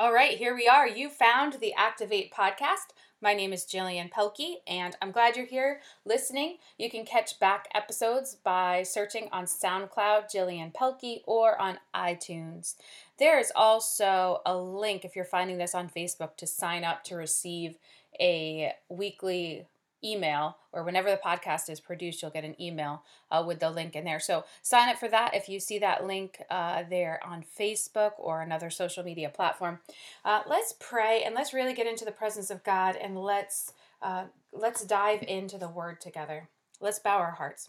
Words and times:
All 0.00 0.14
right, 0.14 0.38
here 0.38 0.54
we 0.54 0.66
are. 0.66 0.88
You 0.88 1.10
found 1.10 1.58
the 1.60 1.74
Activate 1.74 2.32
podcast. 2.32 2.94
My 3.20 3.34
name 3.34 3.52
is 3.52 3.66
Jillian 3.66 4.10
Pelkey, 4.10 4.54
and 4.66 4.96
I'm 5.02 5.10
glad 5.10 5.36
you're 5.36 5.44
here 5.44 5.82
listening. 6.06 6.56
You 6.78 6.88
can 6.88 7.04
catch 7.04 7.38
back 7.38 7.68
episodes 7.74 8.34
by 8.34 8.82
searching 8.82 9.28
on 9.30 9.44
SoundCloud, 9.44 10.34
Jillian 10.34 10.72
Pelkey, 10.72 11.20
or 11.26 11.60
on 11.60 11.80
iTunes. 11.94 12.76
There 13.18 13.38
is 13.38 13.52
also 13.54 14.40
a 14.46 14.56
link 14.56 15.04
if 15.04 15.14
you're 15.14 15.26
finding 15.26 15.58
this 15.58 15.74
on 15.74 15.90
Facebook 15.90 16.34
to 16.38 16.46
sign 16.46 16.82
up 16.82 17.04
to 17.04 17.16
receive 17.16 17.76
a 18.18 18.72
weekly 18.88 19.66
email 20.04 20.56
or 20.72 20.82
whenever 20.84 21.10
the 21.10 21.20
podcast 21.24 21.68
is 21.68 21.80
produced 21.80 22.22
you'll 22.22 22.30
get 22.30 22.44
an 22.44 22.60
email 22.60 23.02
uh, 23.30 23.42
with 23.46 23.60
the 23.60 23.70
link 23.70 23.94
in 23.96 24.04
there. 24.04 24.20
So 24.20 24.44
sign 24.62 24.88
up 24.88 24.96
for 24.96 25.08
that 25.08 25.34
if 25.34 25.48
you 25.48 25.60
see 25.60 25.78
that 25.78 26.06
link 26.06 26.42
uh, 26.50 26.84
there 26.88 27.20
on 27.24 27.44
facebook 27.58 28.12
or 28.18 28.42
another 28.42 28.70
social 28.70 29.04
media 29.04 29.28
platform. 29.28 29.80
Uh, 30.24 30.42
let's 30.46 30.74
pray 30.78 31.22
and 31.24 31.34
let's 31.34 31.52
really 31.52 31.74
get 31.74 31.86
into 31.86 32.04
the 32.04 32.12
presence 32.12 32.50
of 32.50 32.64
god 32.64 32.96
and 32.96 33.18
let's 33.18 33.72
uh, 34.02 34.24
let's 34.52 34.84
dive 34.84 35.22
into 35.22 35.58
the 35.58 35.68
word 35.68 36.00
together. 36.00 36.48
Let's 36.80 36.98
bow 36.98 37.18
our 37.18 37.32
hearts 37.32 37.68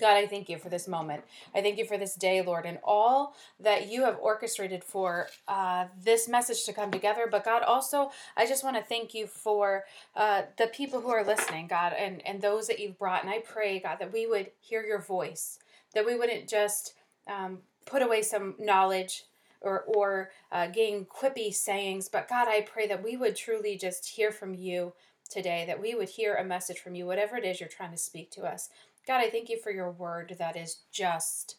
God, 0.00 0.16
I 0.16 0.26
thank 0.26 0.48
you 0.48 0.58
for 0.58 0.70
this 0.70 0.88
moment. 0.88 1.22
I 1.54 1.60
thank 1.60 1.76
you 1.78 1.84
for 1.84 1.98
this 1.98 2.14
day, 2.14 2.40
Lord, 2.42 2.64
and 2.64 2.78
all 2.82 3.34
that 3.60 3.90
you 3.90 4.04
have 4.04 4.18
orchestrated 4.20 4.82
for 4.82 5.28
uh, 5.48 5.86
this 6.02 6.28
message 6.28 6.64
to 6.64 6.72
come 6.72 6.90
together. 6.90 7.28
But 7.30 7.44
God, 7.44 7.62
also, 7.62 8.10
I 8.36 8.46
just 8.46 8.64
want 8.64 8.76
to 8.76 8.82
thank 8.82 9.12
you 9.12 9.26
for 9.26 9.84
uh, 10.16 10.42
the 10.56 10.68
people 10.68 11.02
who 11.02 11.10
are 11.10 11.24
listening, 11.24 11.66
God, 11.66 11.92
and, 11.92 12.26
and 12.26 12.40
those 12.40 12.68
that 12.68 12.80
you've 12.80 12.98
brought. 12.98 13.22
And 13.22 13.30
I 13.30 13.40
pray, 13.40 13.80
God, 13.80 13.98
that 14.00 14.12
we 14.12 14.26
would 14.26 14.50
hear 14.60 14.82
your 14.82 15.00
voice, 15.00 15.58
that 15.94 16.06
we 16.06 16.16
wouldn't 16.16 16.48
just 16.48 16.94
um, 17.28 17.58
put 17.84 18.02
away 18.02 18.22
some 18.22 18.54
knowledge 18.58 19.24
or, 19.60 19.82
or 19.82 20.30
uh, 20.50 20.68
gain 20.68 21.06
quippy 21.06 21.54
sayings, 21.54 22.08
but 22.08 22.28
God, 22.28 22.48
I 22.48 22.62
pray 22.62 22.86
that 22.88 23.04
we 23.04 23.16
would 23.16 23.36
truly 23.36 23.76
just 23.76 24.08
hear 24.08 24.32
from 24.32 24.54
you 24.54 24.92
today, 25.30 25.64
that 25.66 25.80
we 25.80 25.94
would 25.94 26.10
hear 26.10 26.34
a 26.34 26.44
message 26.44 26.78
from 26.78 26.94
you, 26.94 27.06
whatever 27.06 27.36
it 27.36 27.44
is 27.44 27.60
you're 27.60 27.68
trying 27.68 27.92
to 27.92 27.96
speak 27.96 28.30
to 28.32 28.42
us. 28.42 28.68
God, 29.06 29.20
I 29.20 29.30
thank 29.30 29.48
you 29.48 29.58
for 29.58 29.70
your 29.70 29.90
word 29.90 30.36
that 30.38 30.56
is 30.56 30.78
just 30.92 31.56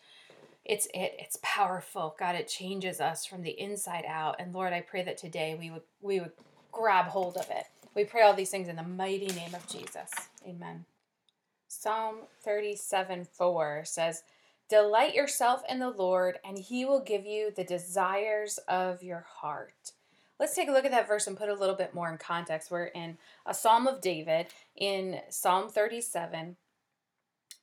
it's 0.66 0.88
it 0.94 1.16
it's 1.20 1.38
powerful. 1.42 2.16
God, 2.18 2.36
it 2.36 2.48
changes 2.48 3.02
us 3.02 3.26
from 3.26 3.42
the 3.42 3.60
inside 3.60 4.06
out. 4.08 4.36
And 4.40 4.54
Lord, 4.54 4.74
I 4.74 4.82
pray 4.82 5.04
that 5.04 5.18
today 5.18 5.56
we 5.60 5.70
would 5.70 5.82
we 6.02 6.20
would 6.20 6.32
grab 6.72 7.06
hold 7.08 7.38
of 7.38 7.50
it. 7.50 7.66
We 7.96 8.06
pray 8.06 8.24
all 8.24 8.34
these 8.34 8.50
things 8.50 8.68
in 8.68 8.78
the 8.78 8.84
mighty 8.84 9.28
name 9.28 9.54
of 9.54 9.68
Jesus. 9.68 10.10
Amen. 10.48 10.86
Psalm 11.68 12.18
37 12.44 13.26
4 13.32 13.84
says, 13.86 14.24
Delight 14.70 15.14
yourself 15.14 15.64
in 15.68 15.80
the 15.80 15.90
Lord, 15.90 16.40
and 16.46 16.58
he 16.58 16.86
will 16.86 17.02
give 17.02 17.26
you 17.26 17.52
the 17.56 17.64
desires 17.64 18.60
of 18.68 19.04
your 19.04 19.26
heart. 19.28 19.92
Let's 20.40 20.56
take 20.56 20.70
a 20.70 20.72
look 20.72 20.86
at 20.86 20.92
that 20.92 21.08
verse 21.08 21.28
and 21.28 21.38
put 21.38 21.50
a 21.50 21.54
little 21.54 21.76
bit 21.76 21.94
more 21.94 22.12
in 22.12 22.18
context. 22.18 22.72
We're 22.72 22.86
in 22.86 23.18
a 23.46 23.54
Psalm 23.54 23.88
of 23.88 24.02
David 24.02 24.48
in 24.76 25.20
Psalm 25.30 25.70
37. 25.70 26.56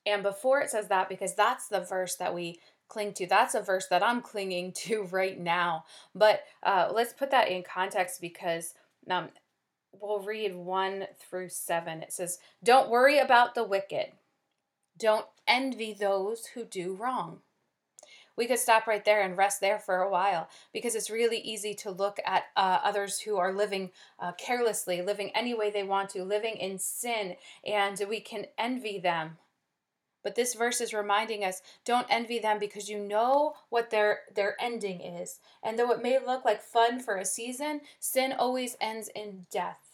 And 0.05 0.23
before 0.23 0.61
it 0.61 0.69
says 0.69 0.87
that, 0.87 1.09
because 1.09 1.35
that's 1.35 1.67
the 1.67 1.81
verse 1.81 2.15
that 2.15 2.33
we 2.33 2.59
cling 2.87 3.13
to, 3.13 3.27
that's 3.27 3.55
a 3.55 3.61
verse 3.61 3.87
that 3.87 4.03
I'm 4.03 4.21
clinging 4.21 4.71
to 4.85 5.03
right 5.03 5.39
now. 5.39 5.85
But 6.15 6.43
uh, 6.63 6.89
let's 6.93 7.13
put 7.13 7.31
that 7.31 7.49
in 7.49 7.63
context 7.63 8.21
because 8.21 8.73
um, 9.09 9.29
we'll 9.93 10.21
read 10.21 10.55
1 10.55 11.07
through 11.19 11.49
7. 11.49 12.01
It 12.03 12.13
says, 12.13 12.39
Don't 12.63 12.89
worry 12.89 13.19
about 13.19 13.55
the 13.55 13.63
wicked, 13.63 14.07
don't 14.97 15.25
envy 15.47 15.93
those 15.93 16.47
who 16.47 16.63
do 16.63 16.93
wrong. 16.93 17.39
We 18.37 18.47
could 18.47 18.59
stop 18.59 18.87
right 18.87 19.03
there 19.03 19.21
and 19.21 19.37
rest 19.37 19.59
there 19.59 19.77
for 19.77 19.97
a 19.97 20.09
while 20.09 20.47
because 20.73 20.95
it's 20.95 21.09
really 21.09 21.37
easy 21.39 21.73
to 21.75 21.91
look 21.91 22.17
at 22.25 22.45
uh, 22.55 22.79
others 22.83 23.19
who 23.19 23.37
are 23.37 23.53
living 23.53 23.91
uh, 24.19 24.31
carelessly, 24.33 25.01
living 25.01 25.31
any 25.35 25.53
way 25.53 25.69
they 25.69 25.83
want 25.83 26.09
to, 26.11 26.23
living 26.23 26.55
in 26.55 26.79
sin, 26.79 27.35
and 27.65 28.01
we 28.07 28.21
can 28.21 28.45
envy 28.57 28.99
them 28.99 29.37
but 30.23 30.35
this 30.35 30.53
verse 30.53 30.81
is 30.81 30.93
reminding 30.93 31.43
us 31.43 31.61
don't 31.85 32.07
envy 32.09 32.39
them 32.39 32.59
because 32.59 32.89
you 32.89 32.99
know 32.99 33.53
what 33.69 33.89
their 33.89 34.21
their 34.33 34.55
ending 34.59 35.01
is. 35.01 35.39
And 35.63 35.77
though 35.77 35.91
it 35.91 36.03
may 36.03 36.19
look 36.19 36.45
like 36.45 36.61
fun 36.61 36.99
for 36.99 37.17
a 37.17 37.25
season, 37.25 37.81
sin 37.99 38.33
always 38.33 38.75
ends 38.79 39.09
in 39.15 39.45
death. 39.51 39.91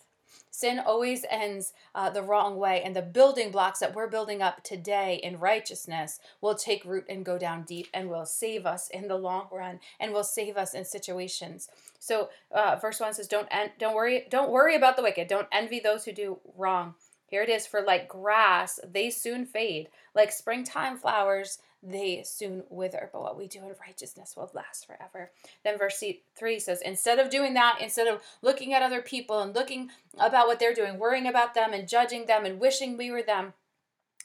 Sin 0.52 0.80
always 0.80 1.24
ends 1.30 1.74
uh, 1.94 2.10
the 2.10 2.24
wrong 2.24 2.58
way, 2.58 2.82
and 2.82 2.96
the 2.96 3.02
building 3.02 3.52
blocks 3.52 3.80
that 3.80 3.94
we're 3.94 4.08
building 4.08 4.42
up 4.42 4.64
today 4.64 5.20
in 5.22 5.40
righteousness 5.40 6.20
will 6.42 6.56
take 6.56 6.84
root 6.84 7.06
and 7.08 7.24
go 7.24 7.38
down 7.38 7.64
deep, 7.64 7.88
and 7.94 8.10
will 8.10 8.26
save 8.26 8.66
us 8.66 8.90
in 8.90 9.08
the 9.08 9.18
long 9.18 9.48
run, 9.52 9.80
and 10.00 10.12
will 10.12 10.24
save 10.24 10.58
us 10.58 10.74
in 10.74 10.84
situations. 10.84 11.70
So, 12.00 12.30
uh, 12.52 12.78
verse 12.78 13.00
one 13.00 13.14
says, 13.14 13.28
"Don't 13.28 13.48
en- 13.52 13.74
don't 13.78 13.94
worry 13.94 14.26
don't 14.30 14.50
worry 14.50 14.76
about 14.76 14.96
the 14.96 15.04
wicked. 15.04 15.28
Don't 15.28 15.48
envy 15.52 15.80
those 15.80 16.06
who 16.06 16.12
do 16.12 16.40
wrong." 16.56 16.96
Here 17.28 17.44
it 17.44 17.50
is 17.50 17.68
for 17.68 17.82
like 17.82 18.08
grass, 18.08 18.80
they 18.90 19.10
soon 19.10 19.46
fade. 19.46 19.90
Like 20.16 20.32
springtime 20.32 20.98
flowers, 20.98 21.60
they 21.84 22.24
soon 22.24 22.64
wither. 22.70 23.10
But 23.12 23.22
what 23.22 23.38
we 23.38 23.48
do 23.48 23.60
in 23.60 23.76
righteousness 23.86 24.36
will 24.36 24.50
last 24.54 24.88
forever. 24.88 25.32
Then 25.64 25.78
verse 25.78 26.04
3 26.38 26.60
says, 26.60 26.82
instead 26.82 27.20
of 27.20 27.30
doing 27.30 27.54
that, 27.54 27.80
instead 27.82 28.08
of 28.08 28.22
looking 28.42 28.74
at 28.74 28.82
other 28.82 29.02
people 29.02 29.40
and 29.42 29.54
looking 29.54 29.90
about 30.18 30.48
what 30.48 30.60
they're 30.60 30.74
doing, 30.74 30.98
worrying 30.98 31.28
about 31.28 31.54
them 31.54 31.74
and 31.74 31.88
judging 31.88 32.26
them 32.26 32.46
and 32.46 32.60
wishing 32.60 32.98
we 32.98 33.12
were 33.12 33.22
them, 33.22 33.54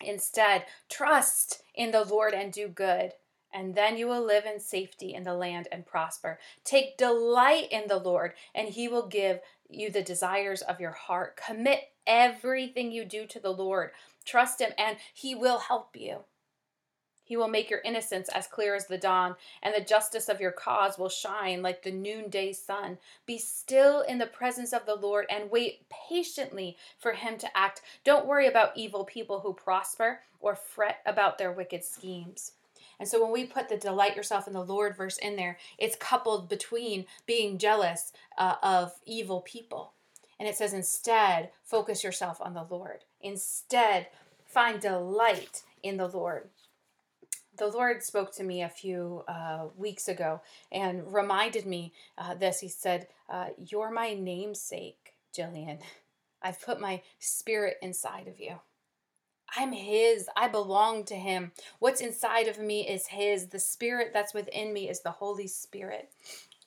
instead, 0.00 0.64
trust 0.88 1.62
in 1.74 1.90
the 1.90 2.04
Lord 2.04 2.34
and 2.34 2.52
do 2.52 2.68
good 2.68 3.12
and 3.52 3.74
then 3.74 3.96
you 3.96 4.06
will 4.06 4.24
live 4.24 4.44
in 4.44 4.60
safety 4.60 5.14
in 5.14 5.24
the 5.24 5.34
land 5.34 5.68
and 5.70 5.86
prosper. 5.86 6.38
Take 6.64 6.96
delight 6.96 7.68
in 7.70 7.88
the 7.88 7.98
Lord, 7.98 8.34
and 8.54 8.68
he 8.68 8.88
will 8.88 9.06
give 9.06 9.40
you 9.68 9.90
the 9.90 10.02
desires 10.02 10.62
of 10.62 10.80
your 10.80 10.92
heart. 10.92 11.40
Commit 11.46 11.90
everything 12.06 12.92
you 12.92 13.04
do 13.04 13.26
to 13.26 13.40
the 13.40 13.52
Lord. 13.52 13.90
Trust 14.24 14.60
him, 14.60 14.72
and 14.78 14.96
he 15.14 15.34
will 15.34 15.58
help 15.58 15.96
you. 15.96 16.20
He 17.24 17.36
will 17.36 17.48
make 17.48 17.70
your 17.70 17.80
innocence 17.80 18.28
as 18.28 18.46
clear 18.46 18.74
as 18.74 18.88
the 18.88 18.98
dawn, 18.98 19.36
and 19.62 19.74
the 19.74 19.80
justice 19.80 20.28
of 20.28 20.40
your 20.40 20.50
cause 20.50 20.98
will 20.98 21.08
shine 21.08 21.62
like 21.62 21.82
the 21.82 21.92
noonday 21.92 22.52
sun. 22.52 22.98
Be 23.26 23.38
still 23.38 24.02
in 24.02 24.18
the 24.18 24.26
presence 24.26 24.72
of 24.72 24.84
the 24.84 24.96
Lord 24.96 25.26
and 25.30 25.50
wait 25.50 25.86
patiently 25.88 26.76
for 26.98 27.12
him 27.12 27.38
to 27.38 27.56
act. 27.56 27.80
Don't 28.04 28.26
worry 28.26 28.48
about 28.48 28.76
evil 28.76 29.04
people 29.04 29.40
who 29.40 29.54
prosper 29.54 30.20
or 30.40 30.54
fret 30.56 30.98
about 31.06 31.38
their 31.38 31.52
wicked 31.52 31.84
schemes. 31.84 32.52
And 33.02 33.08
so 33.08 33.20
when 33.20 33.32
we 33.32 33.46
put 33.46 33.68
the 33.68 33.76
delight 33.76 34.14
yourself 34.14 34.46
in 34.46 34.52
the 34.52 34.64
Lord 34.64 34.96
verse 34.96 35.18
in 35.18 35.34
there, 35.34 35.58
it's 35.76 35.96
coupled 35.96 36.48
between 36.48 37.04
being 37.26 37.58
jealous 37.58 38.12
uh, 38.38 38.54
of 38.62 38.92
evil 39.04 39.40
people. 39.40 39.94
And 40.38 40.48
it 40.48 40.54
says, 40.54 40.72
instead, 40.72 41.50
focus 41.64 42.04
yourself 42.04 42.40
on 42.40 42.54
the 42.54 42.62
Lord. 42.62 43.00
Instead, 43.20 44.06
find 44.46 44.78
delight 44.78 45.64
in 45.82 45.96
the 45.96 46.06
Lord. 46.06 46.50
The 47.58 47.66
Lord 47.66 48.04
spoke 48.04 48.32
to 48.36 48.44
me 48.44 48.62
a 48.62 48.68
few 48.68 49.24
uh, 49.26 49.64
weeks 49.76 50.06
ago 50.06 50.40
and 50.70 51.12
reminded 51.12 51.66
me 51.66 51.92
uh, 52.16 52.34
this. 52.34 52.60
He 52.60 52.68
said, 52.68 53.08
uh, 53.28 53.46
You're 53.58 53.90
my 53.90 54.14
namesake, 54.14 55.14
Jillian. 55.36 55.80
I've 56.40 56.62
put 56.62 56.80
my 56.80 57.02
spirit 57.18 57.78
inside 57.82 58.28
of 58.28 58.38
you. 58.38 58.60
I'm 59.56 59.72
His. 59.72 60.28
I 60.36 60.48
belong 60.48 61.04
to 61.04 61.14
Him. 61.14 61.52
What's 61.78 62.00
inside 62.00 62.48
of 62.48 62.58
me 62.58 62.88
is 62.88 63.06
His. 63.08 63.48
The 63.48 63.58
Spirit 63.58 64.10
that's 64.12 64.34
within 64.34 64.72
me 64.72 64.88
is 64.88 65.00
the 65.00 65.10
Holy 65.10 65.46
Spirit. 65.46 66.10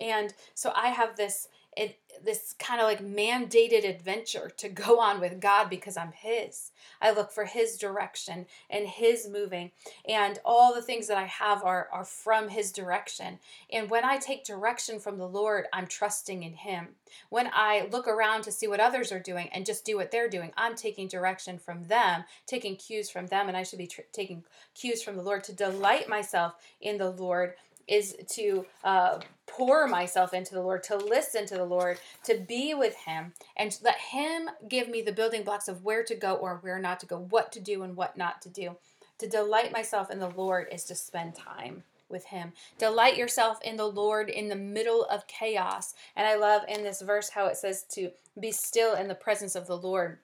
And 0.02 0.34
so 0.54 0.72
I 0.76 0.90
have 0.90 1.16
this 1.16 1.48
it, 1.76 2.00
this 2.24 2.56
kind 2.58 2.80
of 2.80 2.88
like 2.88 3.04
mandated 3.04 3.88
adventure 3.88 4.50
to 4.58 4.70
go 4.70 5.00
on 5.00 5.20
with 5.20 5.40
God 5.40 5.70
because 5.70 5.98
I'm 5.98 6.12
His. 6.14 6.72
I 7.02 7.12
look 7.12 7.32
for 7.32 7.46
His 7.46 7.78
direction 7.78 8.46
and 8.70 8.88
His 8.88 9.28
moving, 9.28 9.72
and 10.08 10.40
all 10.46 10.74
the 10.74 10.82
things 10.82 11.08
that 11.08 11.18
I 11.18 11.26
have 11.26 11.64
are, 11.64 11.90
are 11.92 12.06
from 12.06 12.50
His 12.50 12.72
direction. 12.72 13.40
And 13.72 13.90
when 13.90 14.06
I 14.06 14.18
take 14.18 14.46
direction 14.46 15.00
from 15.00 15.18
the 15.18 15.28
Lord, 15.28 15.66
I'm 15.74 15.88
trusting 15.88 16.44
in 16.44 16.54
Him. 16.54 16.90
When 17.30 17.50
I 17.54 17.88
look 17.92 18.08
around 18.08 18.44
to 18.44 18.52
see 18.52 18.68
what 18.68 18.80
others 18.80 19.12
are 19.12 19.20
doing 19.20 19.50
and 19.54 19.66
just 19.66 19.86
do 19.86 19.98
what 19.98 20.12
they're 20.12 20.30
doing, 20.30 20.52
I'm 20.58 20.76
taking 20.76 21.08
direction 21.08 21.60
from 21.60 21.84
them, 21.84 22.24
taking 22.48 22.76
cues 22.76 23.10
from 23.10 23.28
them, 23.28 23.48
and 23.48 23.58
I 23.58 23.64
should 23.64 23.80
be 23.80 23.88
tr- 23.88 24.02
taking 24.12 24.44
cues 24.74 25.04
from 25.04 25.16
the 25.18 25.24
Lord 25.24 25.44
to 25.46 25.54
delight 25.54 26.10
myself 26.10 26.56
in 26.82 26.98
the 26.98 27.12
Lord 27.12 27.56
is 27.88 28.16
to 28.32 28.66
uh, 28.84 29.20
pour 29.48 29.88
myself 29.88 30.34
into 30.34 30.54
the 30.54 30.62
Lord, 30.62 30.84
to 30.84 30.98
listen 30.98 31.46
to 31.48 31.56
the 31.56 31.66
Lord, 31.66 32.00
to 32.24 32.36
be 32.36 32.74
with 32.74 32.96
Him, 32.96 33.34
and 33.56 33.78
let 33.84 33.98
Him 33.98 34.50
give 34.68 34.90
me 34.90 35.02
the 35.02 35.12
building 35.12 35.44
blocks 35.44 35.68
of 35.68 35.84
where 35.84 36.04
to 36.04 36.16
go 36.16 36.36
or 36.36 36.60
where 36.62 36.80
not 36.80 37.00
to 37.02 37.06
go, 37.06 37.18
what 37.18 37.52
to 37.54 37.60
do 37.60 37.84
and 37.84 37.96
what 37.96 38.18
not 38.18 38.42
to 38.44 38.50
do. 38.50 38.76
To 39.20 39.28
delight 39.28 39.72
myself 39.72 40.12
in 40.12 40.20
the 40.20 40.30
Lord 40.30 40.68
is 40.72 40.84
to 40.86 40.96
spend 40.96 41.36
time 41.36 41.84
with 42.10 42.26
Him. 42.26 42.54
Delight 42.78 43.18
yourself 43.18 43.60
in 43.64 43.78
the 43.78 43.88
Lord 43.88 44.30
in 44.30 44.50
the 44.50 44.56
middle 44.56 45.06
of 45.06 45.28
chaos. 45.28 45.94
And 46.16 46.28
I 46.28 46.36
love 46.36 46.64
in 46.68 46.84
this 46.84 47.02
verse 47.02 47.30
how 47.30 47.48
it 47.48 47.58
says 47.58 47.84
to 47.92 48.12
be 48.40 48.52
still 48.52 48.94
in 48.96 49.08
the 49.08 49.16
presence 49.16 49.56
of 49.56 49.68
the 49.68 49.78
Lord 49.78 50.20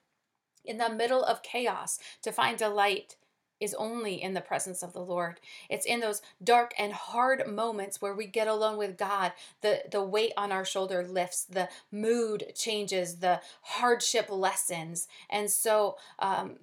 in 0.63 0.77
the 0.77 0.89
middle 0.89 1.23
of 1.23 1.41
chaos, 1.41 1.99
to 2.21 2.31
find 2.31 2.57
delight 2.57 3.15
is 3.61 3.73
only 3.75 4.21
in 4.21 4.33
the 4.33 4.41
presence 4.41 4.83
of 4.83 4.93
the 4.93 4.99
Lord. 4.99 5.39
It's 5.69 5.85
in 5.85 6.01
those 6.01 6.21
dark 6.43 6.73
and 6.77 6.91
hard 6.91 7.47
moments 7.47 8.01
where 8.01 8.13
we 8.13 8.25
get 8.25 8.47
alone 8.47 8.77
with 8.77 8.97
God. 8.97 9.31
The, 9.61 9.83
the 9.89 10.03
weight 10.03 10.33
on 10.35 10.51
our 10.51 10.65
shoulder 10.65 11.05
lifts, 11.07 11.45
the 11.45 11.69
mood 11.91 12.53
changes, 12.55 13.17
the 13.17 13.39
hardship 13.61 14.29
lessens. 14.29 15.07
And 15.29 15.49
so 15.49 15.97
um, 16.19 16.57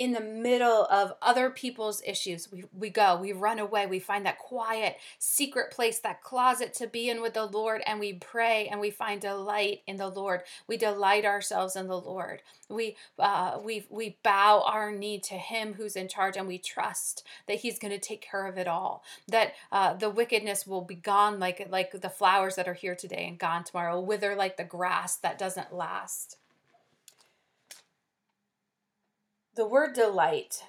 in 0.00 0.12
the 0.12 0.20
middle 0.20 0.86
of 0.86 1.12
other 1.20 1.50
people's 1.50 2.02
issues. 2.06 2.50
We, 2.50 2.64
we 2.72 2.88
go, 2.88 3.18
we 3.20 3.32
run 3.32 3.58
away, 3.58 3.86
we 3.86 3.98
find 3.98 4.24
that 4.24 4.38
quiet, 4.38 4.96
secret 5.18 5.70
place, 5.70 5.98
that 5.98 6.22
closet 6.22 6.72
to 6.76 6.86
be 6.86 7.10
in 7.10 7.20
with 7.20 7.34
the 7.34 7.44
Lord, 7.44 7.82
and 7.86 8.00
we 8.00 8.14
pray 8.14 8.66
and 8.66 8.80
we 8.80 8.90
find 8.90 9.20
delight 9.20 9.82
in 9.86 9.98
the 9.98 10.08
Lord. 10.08 10.40
We 10.66 10.78
delight 10.78 11.26
ourselves 11.26 11.76
in 11.76 11.86
the 11.86 12.00
Lord. 12.00 12.40
We, 12.70 12.96
uh, 13.18 13.58
we, 13.62 13.84
we 13.90 14.16
bow 14.22 14.64
our 14.66 14.90
knee 14.90 15.20
to 15.20 15.34
Him 15.34 15.74
who's 15.74 15.96
in 15.96 16.08
charge, 16.08 16.38
and 16.38 16.48
we 16.48 16.56
trust 16.56 17.22
that 17.46 17.58
He's 17.58 17.78
going 17.78 17.92
to 17.92 18.00
take 18.00 18.22
care 18.22 18.46
of 18.46 18.56
it 18.56 18.66
all. 18.66 19.04
That 19.28 19.52
uh, 19.70 19.92
the 19.92 20.08
wickedness 20.08 20.66
will 20.66 20.80
be 20.80 20.94
gone 20.94 21.38
like, 21.38 21.68
like 21.70 22.00
the 22.00 22.08
flowers 22.08 22.56
that 22.56 22.66
are 22.66 22.72
here 22.72 22.94
today 22.94 23.26
and 23.28 23.38
gone 23.38 23.64
tomorrow, 23.64 24.00
wither 24.00 24.34
like 24.34 24.56
the 24.56 24.64
grass 24.64 25.16
that 25.16 25.38
doesn't 25.38 25.74
last 25.74 26.38
the 29.56 29.66
word 29.66 29.94
delight 29.94 30.62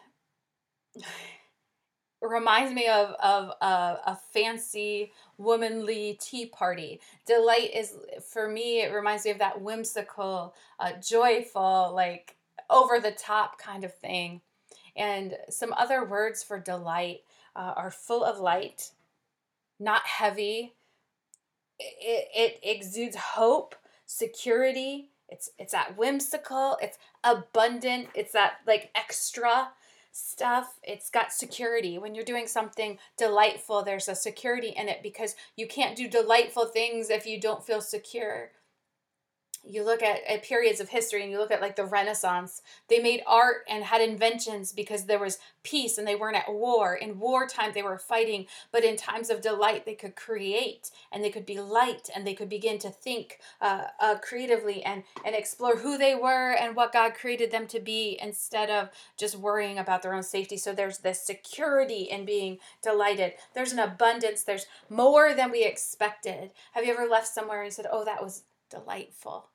reminds 2.22 2.74
me 2.74 2.88
of 2.88 3.16
of 3.16 3.54
a 3.62 4.16
fancy 4.31 5.12
womanly 5.38 6.18
tea 6.22 6.45
party. 6.45 7.00
Delight 7.25 7.72
is 7.74 7.95
for 8.30 8.48
me. 8.48 8.81
It 8.81 8.94
reminds 8.94 9.25
me 9.25 9.31
of 9.31 9.39
that 9.39 9.62
whimsical, 9.62 10.54
uh, 10.80 10.94
joyful, 11.01 11.92
like 11.94 12.36
over 12.69 13.00
the 13.00 13.12
top 13.12 13.57
kind 13.57 13.83
of 13.83 13.94
thing. 13.95 14.42
And 14.95 15.38
some 15.50 15.74
other 15.74 16.06
words 16.06 16.44
for 16.44 16.60
delight 16.60 17.22
uh, 17.56 17.74
are 17.75 17.92
full 17.92 18.24
of 18.24 18.39
light, 18.39 18.92
not 19.80 20.06
heavy. 20.06 20.74
It, 21.80 22.28
it 22.36 22.60
exudes 22.62 23.16
hope, 23.16 23.75
security, 24.06 25.10
it's 25.31 25.50
it's 25.57 25.72
that 25.72 25.98
whimsical, 25.98 26.78
it's 26.81 26.98
abundant, 27.24 28.10
it's 28.13 28.33
that 28.33 28.57
like 28.68 28.92
extra 28.94 29.69
stuff. 30.12 30.78
It's 30.83 31.10
got 31.10 31.31
security. 31.31 31.98
When 31.98 32.13
you're 32.13 32.25
doing 32.25 32.48
something 32.48 33.00
delightful, 33.18 33.81
there's 33.81 34.10
a 34.10 34.16
security 34.16 34.74
in 34.75 34.89
it 34.89 35.01
because 35.01 35.36
you 35.56 35.68
can't 35.68 35.95
do 35.95 36.07
delightful 36.07 36.66
things 36.66 37.10
if 37.10 37.25
you 37.25 37.39
don't 37.39 37.66
feel 37.66 37.81
secure 37.81 38.51
you 39.63 39.83
look 39.83 40.01
at, 40.01 40.23
at 40.27 40.43
periods 40.43 40.79
of 40.79 40.89
history 40.89 41.21
and 41.21 41.31
you 41.31 41.37
look 41.37 41.51
at 41.51 41.61
like 41.61 41.75
the 41.75 41.85
renaissance 41.85 42.61
they 42.89 42.99
made 42.99 43.21
art 43.27 43.63
and 43.69 43.83
had 43.83 44.01
inventions 44.01 44.71
because 44.71 45.05
there 45.05 45.19
was 45.19 45.37
peace 45.63 45.97
and 45.97 46.07
they 46.07 46.15
weren't 46.15 46.35
at 46.35 46.51
war. 46.51 46.95
In 46.95 47.19
wartime 47.19 47.71
they 47.73 47.83
were 47.83 47.97
fighting 47.97 48.47
but 48.71 48.83
in 48.83 48.97
times 48.97 49.29
of 49.29 49.41
delight 49.41 49.85
they 49.85 49.93
could 49.93 50.15
create 50.15 50.89
and 51.11 51.23
they 51.23 51.29
could 51.29 51.45
be 51.45 51.59
light 51.59 52.09
and 52.13 52.25
they 52.25 52.33
could 52.33 52.49
begin 52.49 52.79
to 52.79 52.89
think 52.89 53.39
uh, 53.61 53.83
uh, 53.99 54.15
creatively 54.15 54.83
and 54.83 55.03
and 55.25 55.35
explore 55.35 55.77
who 55.77 55.97
they 55.97 56.15
were 56.15 56.51
and 56.51 56.75
what 56.75 56.93
god 56.93 57.13
created 57.13 57.51
them 57.51 57.67
to 57.67 57.79
be 57.79 58.17
instead 58.21 58.69
of 58.69 58.89
just 59.17 59.35
worrying 59.35 59.77
about 59.77 60.01
their 60.01 60.13
own 60.13 60.23
safety. 60.23 60.57
So 60.57 60.73
there's 60.73 60.99
this 60.99 61.21
security 61.21 62.03
in 62.03 62.25
being 62.25 62.57
delighted. 62.81 63.33
There's 63.53 63.73
an 63.73 63.79
abundance. 63.79 64.43
There's 64.43 64.65
more 64.89 65.33
than 65.33 65.51
we 65.51 65.63
expected. 65.63 66.51
Have 66.73 66.85
you 66.85 66.93
ever 66.93 67.07
left 67.07 67.27
somewhere 67.27 67.63
and 67.63 67.71
said 67.71 67.85
oh 67.91 68.03
that 68.05 68.23
was 68.23 68.43
delightful 68.71 69.51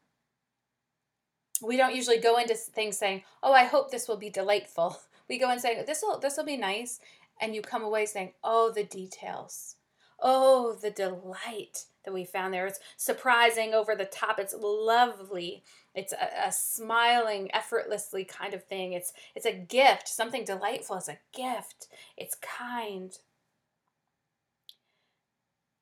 we 1.62 1.76
don't 1.76 1.94
usually 1.94 2.18
go 2.18 2.38
into 2.38 2.54
things 2.54 2.98
saying, 2.98 3.22
"Oh, 3.42 3.52
I 3.52 3.64
hope 3.64 3.90
this 3.90 4.08
will 4.08 4.16
be 4.16 4.30
delightful." 4.30 5.00
We 5.28 5.38
go 5.38 5.50
and 5.50 5.60
say, 5.60 5.82
"This 5.82 6.02
will 6.02 6.20
this 6.20 6.36
will 6.36 6.44
be 6.44 6.56
nice," 6.56 7.00
and 7.40 7.52
you 7.52 7.60
come 7.60 7.82
away 7.82 8.06
saying, 8.06 8.34
"Oh, 8.44 8.70
the 8.70 8.84
details. 8.84 9.74
Oh, 10.20 10.74
the 10.74 10.90
delight 10.92 11.86
that 12.04 12.14
we 12.14 12.24
found 12.24 12.54
there. 12.54 12.66
It's 12.66 12.78
surprising, 12.96 13.74
over 13.74 13.96
the 13.96 14.04
top. 14.04 14.38
It's 14.38 14.54
lovely. 14.56 15.64
It's 15.96 16.12
a, 16.12 16.46
a 16.46 16.52
smiling, 16.52 17.50
effortlessly 17.52 18.24
kind 18.24 18.54
of 18.54 18.62
thing. 18.62 18.92
It's 18.92 19.12
it's 19.34 19.46
a 19.46 19.52
gift. 19.52 20.06
Something 20.06 20.44
delightful 20.44 20.96
is 20.96 21.08
a 21.08 21.18
gift. 21.32 21.88
It's 22.16 22.36
kind." 22.36 23.18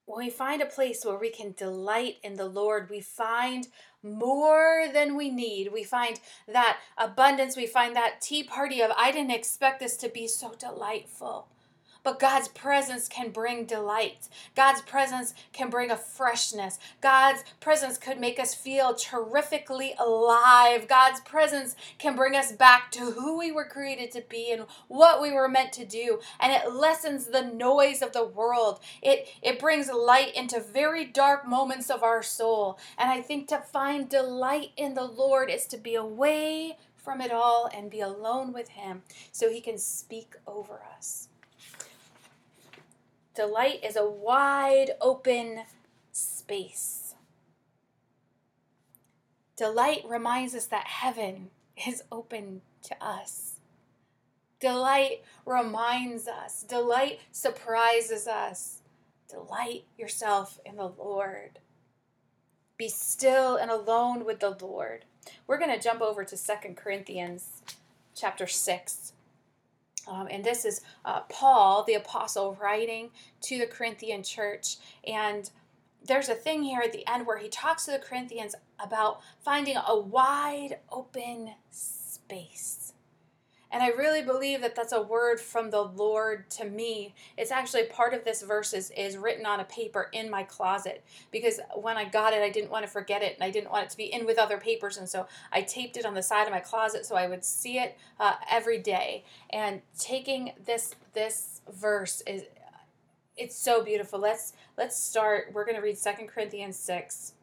When 0.07 0.25
we 0.25 0.31
find 0.31 0.61
a 0.61 0.67
place 0.67 1.05
where 1.05 1.19
we 1.19 1.31
can 1.31 1.53
delight 1.53 2.17
in 2.23 2.35
the 2.35 2.47
Lord, 2.47 2.91
we 2.91 3.01
find 3.01 3.69
more 4.03 4.85
than 4.93 5.17
we 5.17 5.31
need. 5.31 5.73
We 5.73 5.83
find 5.83 6.21
that 6.47 6.79
abundance. 6.99 7.57
We 7.57 7.67
find 7.67 7.97
that 7.97 8.21
tea 8.21 8.43
party 8.43 8.83
of, 8.83 8.91
I 8.97 9.13
didn't 9.13 9.31
expect 9.31 9.81
this 9.81 9.97
to 9.99 10.09
be 10.09 10.29
so 10.29 10.53
delightful. 10.59 11.49
But 12.05 12.21
God's 12.21 12.49
presence 12.49 13.09
can 13.09 13.31
bring 13.31 13.65
delight. 13.65 14.29
God's 14.55 14.83
presence 14.83 15.35
can 15.53 15.71
bring 15.71 15.91
a 15.91 15.97
freshness. 15.97 16.79
God's 17.01 17.43
presence 17.61 17.97
could 17.97 18.21
make 18.21 18.39
us 18.39 18.55
feel 18.55 18.95
terrifically 18.95 19.95
alive. 19.99 20.87
God's 20.87 21.21
presence 21.21 21.75
can 21.99 22.15
bring 22.15 22.37
us 22.37 22.53
back 22.53 22.93
to 22.93 23.13
who 23.13 23.39
we 23.39 23.51
were 23.51 23.65
created 23.65 24.13
to 24.13 24.23
be 24.29 24.53
and 24.53 24.67
what 24.89 25.21
we 25.23 25.33
were 25.33 25.49
meant 25.49 25.73
to 25.73 25.87
do. 25.87 26.21
And 26.39 26.53
it 26.53 26.73
lessens 26.73 27.27
the 27.27 27.43
noise 27.43 28.03
of 28.03 28.13
the 28.13 28.25
world. 28.25 28.81
It 29.03 29.29
it 29.43 29.59
brings 29.59 29.91
light 29.91 30.35
into 30.37 30.61
very 30.61 31.07
dark 31.07 31.49
moments 31.49 31.91
of 31.91 32.03
our 32.03 32.23
soul. 32.23 32.79
And 32.99 33.11
I 33.11 33.23
think 33.23 33.49
to 33.49 33.59
find 33.59 34.09
delight 34.09 34.73
in 34.77 34.95
the 34.95 35.05
Lord 35.05 35.51
is 35.51 35.67
to 35.69 35.79
be 35.79 35.95
away 35.95 36.77
from 36.97 37.21
it 37.21 37.33
all 37.33 37.69
and 37.75 37.91
be 37.91 38.01
alone 38.01 38.53
with 38.53 38.71
him 38.71 39.03
so 39.33 39.51
he 39.51 39.61
can 39.61 39.79
speak 39.79 40.35
over 40.47 40.83
us. 40.97 41.29
Delight 43.35 43.81
is 43.85 43.97
a 43.97 44.09
wide 44.09 44.93
open 45.01 45.63
space. 46.13 47.15
Delight 49.57 50.03
reminds 50.07 50.55
us 50.55 50.67
that 50.67 50.87
heaven 50.87 51.51
is 51.87 52.05
open 52.13 52.63
to 52.83 52.95
us. 53.05 53.61
Delight 54.61 55.25
reminds 55.45 56.29
us. 56.29 56.63
Delight 56.63 57.21
surprises 57.33 58.29
us. 58.29 58.83
Delight 59.29 59.85
yourself 59.99 60.61
in 60.65 60.77
the 60.77 60.93
Lord. 60.97 61.59
Be 62.77 62.89
still 62.89 63.57
and 63.57 63.71
alone 63.71 64.25
with 64.25 64.39
the 64.39 64.57
Lord. 64.61 65.07
We're 65.47 65.59
going 65.59 65.77
to 65.77 65.83
jump 65.83 66.01
over 66.01 66.25
to 66.25 66.37
Second 66.37 66.77
Corinthians 66.77 67.63
chapter 68.15 68.47
6. 68.47 69.14
Um, 70.09 70.29
and 70.31 70.45
this 70.45 70.65
is 70.65 70.81
uh, 71.05 71.21
Paul, 71.29 71.85
the 71.85 71.95
apostle, 71.95 72.57
writing 72.61 73.11
to 73.43 73.59
the 73.59 73.67
Corinthian 73.67 74.23
church. 74.23 74.77
And 75.07 75.51
there's 76.07 76.29
a 76.29 76.35
thing 76.35 76.63
here 76.63 76.81
at 76.83 76.93
the 76.93 77.07
end 77.07 77.27
where 77.27 77.39
he 77.39 77.49
talks 77.49 77.85
to 77.85 77.93
the 77.93 77.99
Corinthians 77.99 78.55
about 78.79 79.21
finding 79.41 79.77
a 79.77 79.99
wide 79.99 80.79
open 80.91 81.53
space. 81.71 82.94
And 83.75 83.83
I 83.83 83.89
really 83.89 84.23
believe 84.23 84.61
that 84.61 84.77
that's 84.77 84.93
a 84.93 85.03
word 85.03 85.41
from 85.41 85.69
the 85.69 85.83
Lord 85.83 86.49
to 86.51 86.65
me. 86.65 87.13
It's 87.37 87.51
actually 87.51 87.87
part 87.87 88.15
of 88.15 88.25
this 88.25 88.41
verse 88.41 88.73
is, 88.73 88.93
is 88.97 89.17
written 89.17 89.45
on 89.45 89.59
a 89.59 89.65
paper 89.65 90.11
in 90.13 90.31
my 90.31 90.45
closet 90.45 91.05
because 91.33 91.59
when 91.75 91.97
I 91.97 92.05
got 92.05 92.33
it, 92.33 92.41
I 92.41 92.51
didn't 92.51 92.71
want 92.71 92.85
to 92.85 92.91
forget 92.91 93.21
it 93.21 93.35
and 93.35 93.43
I 93.43 93.51
didn't 93.51 93.73
want 93.73 93.87
it 93.87 93.91
to 93.91 93.97
be 93.97 94.05
in 94.05 94.27
with 94.27 94.39
other 94.39 94.59
papers. 94.59 94.97
And 94.97 95.09
so 95.09 95.27
I 95.53 95.63
taped 95.63 95.97
it 95.97 96.07
on 96.07 96.15
the 96.15 96.23
side 96.23 96.47
of 96.47 96.53
my 96.53 96.61
closet 96.61 97.05
so 97.05 97.17
I 97.17 97.27
would 97.27 97.45
see 97.45 97.79
it 97.79 97.99
uh, 98.21 98.35
every 98.49 98.79
day. 98.79 99.25
And 99.51 99.83
taking 99.99 100.53
this 100.65 100.95
this 101.13 101.61
verse 101.69 102.23
is 102.29 102.45
it's 103.37 103.59
so 103.59 103.83
beautiful. 103.83 104.21
Let's 104.21 104.53
let's 104.79 104.97
start. 104.97 105.51
We're 105.53 105.65
going 105.65 105.77
to 105.77 105.83
read 105.83 105.99
Second 105.99 106.29
Corinthians 106.29 106.79
6 106.79 107.34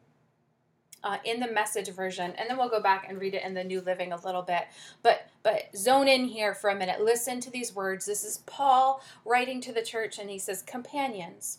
uh, 1.04 1.18
in 1.24 1.40
the 1.40 1.50
message 1.50 1.88
version 1.90 2.32
and 2.38 2.48
then 2.48 2.56
we'll 2.56 2.68
go 2.68 2.80
back 2.80 3.06
and 3.08 3.20
read 3.20 3.34
it 3.34 3.42
in 3.42 3.54
the 3.54 3.64
new 3.64 3.80
living 3.80 4.12
a 4.12 4.20
little 4.24 4.42
bit. 4.42 4.64
But 5.02 5.28
but 5.42 5.76
zone 5.76 6.08
in 6.08 6.26
here 6.26 6.54
for 6.54 6.70
a 6.70 6.74
minute. 6.74 7.00
Listen 7.00 7.40
to 7.40 7.50
these 7.50 7.74
words. 7.74 8.06
This 8.06 8.24
is 8.24 8.38
paul 8.46 9.02
writing 9.24 9.60
to 9.62 9.72
the 9.72 9.82
church 9.82 10.18
and 10.18 10.30
he 10.30 10.38
says 10.38 10.62
companions 10.62 11.58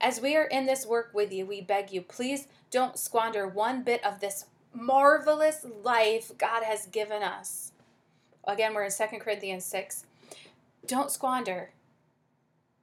as 0.00 0.20
we 0.20 0.36
are 0.36 0.44
in 0.44 0.66
this 0.66 0.86
work 0.86 1.10
with 1.14 1.32
you 1.32 1.46
we 1.46 1.60
beg 1.60 1.92
you 1.92 2.02
please 2.02 2.46
don't 2.70 2.98
squander 2.98 3.46
one 3.46 3.82
bit 3.82 4.04
of 4.04 4.20
this 4.20 4.46
marvelous 4.72 5.64
life 5.82 6.32
god 6.36 6.62
has 6.64 6.86
given 6.86 7.22
us. 7.22 7.72
Again 8.46 8.74
we're 8.74 8.84
in 8.84 8.90
2 8.90 9.18
corinthians 9.18 9.64
6 9.64 10.04
don't 10.86 11.10
squander 11.10 11.70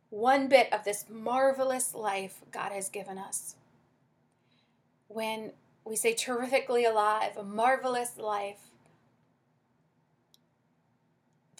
one 0.09 0.47
bit 0.47 0.71
of 0.73 0.83
this 0.83 1.05
marvelous 1.09 1.93
life 1.93 2.41
god 2.51 2.71
has 2.71 2.89
given 2.89 3.17
us 3.17 3.55
when 5.13 5.51
we 5.85 5.95
say 5.95 6.13
terrifically 6.13 6.85
alive, 6.85 7.37
a 7.37 7.43
marvelous 7.43 8.17
life, 8.17 8.69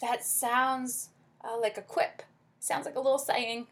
that 0.00 0.24
sounds 0.24 1.10
uh, 1.44 1.58
like 1.60 1.78
a 1.78 1.82
quip, 1.82 2.22
sounds 2.60 2.86
like 2.86 2.96
a 2.96 3.00
little 3.00 3.18
saying. 3.18 3.66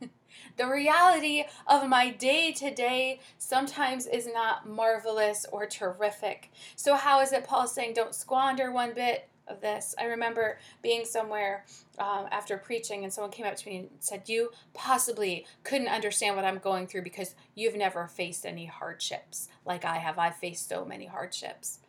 the 0.56 0.66
reality 0.66 1.44
of 1.66 1.88
my 1.88 2.10
day 2.10 2.52
to 2.52 2.74
day 2.74 3.20
sometimes 3.38 4.06
is 4.06 4.28
not 4.32 4.68
marvelous 4.68 5.46
or 5.52 5.66
terrific. 5.66 6.50
So, 6.76 6.94
how 6.96 7.20
is 7.20 7.32
it 7.32 7.44
Paul 7.44 7.68
saying, 7.68 7.94
don't 7.94 8.14
squander 8.14 8.72
one 8.72 8.94
bit? 8.94 9.28
Of 9.48 9.60
this. 9.60 9.94
I 9.98 10.04
remember 10.04 10.58
being 10.82 11.04
somewhere 11.04 11.64
um, 11.98 12.26
after 12.30 12.56
preaching, 12.56 13.04
and 13.04 13.12
someone 13.12 13.30
came 13.30 13.46
up 13.46 13.56
to 13.56 13.68
me 13.68 13.76
and 13.78 13.88
said, 14.00 14.28
You 14.28 14.50
possibly 14.74 15.46
couldn't 15.62 15.88
understand 15.88 16.36
what 16.36 16.44
I'm 16.44 16.58
going 16.58 16.86
through 16.86 17.02
because 17.02 17.34
you've 17.54 17.76
never 17.76 18.06
faced 18.08 18.44
any 18.46 18.66
hardships 18.66 19.48
like 19.64 19.84
I 19.84 19.96
have. 19.96 20.18
I've 20.18 20.36
faced 20.36 20.68
so 20.68 20.84
many 20.84 21.06
hardships. 21.06 21.80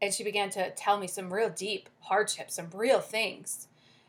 And 0.00 0.12
she 0.12 0.24
began 0.24 0.50
to 0.50 0.70
tell 0.72 0.98
me 0.98 1.06
some 1.06 1.32
real 1.32 1.48
deep 1.48 1.88
hardships, 2.00 2.54
some 2.54 2.70
real 2.74 3.00
things. 3.00 3.68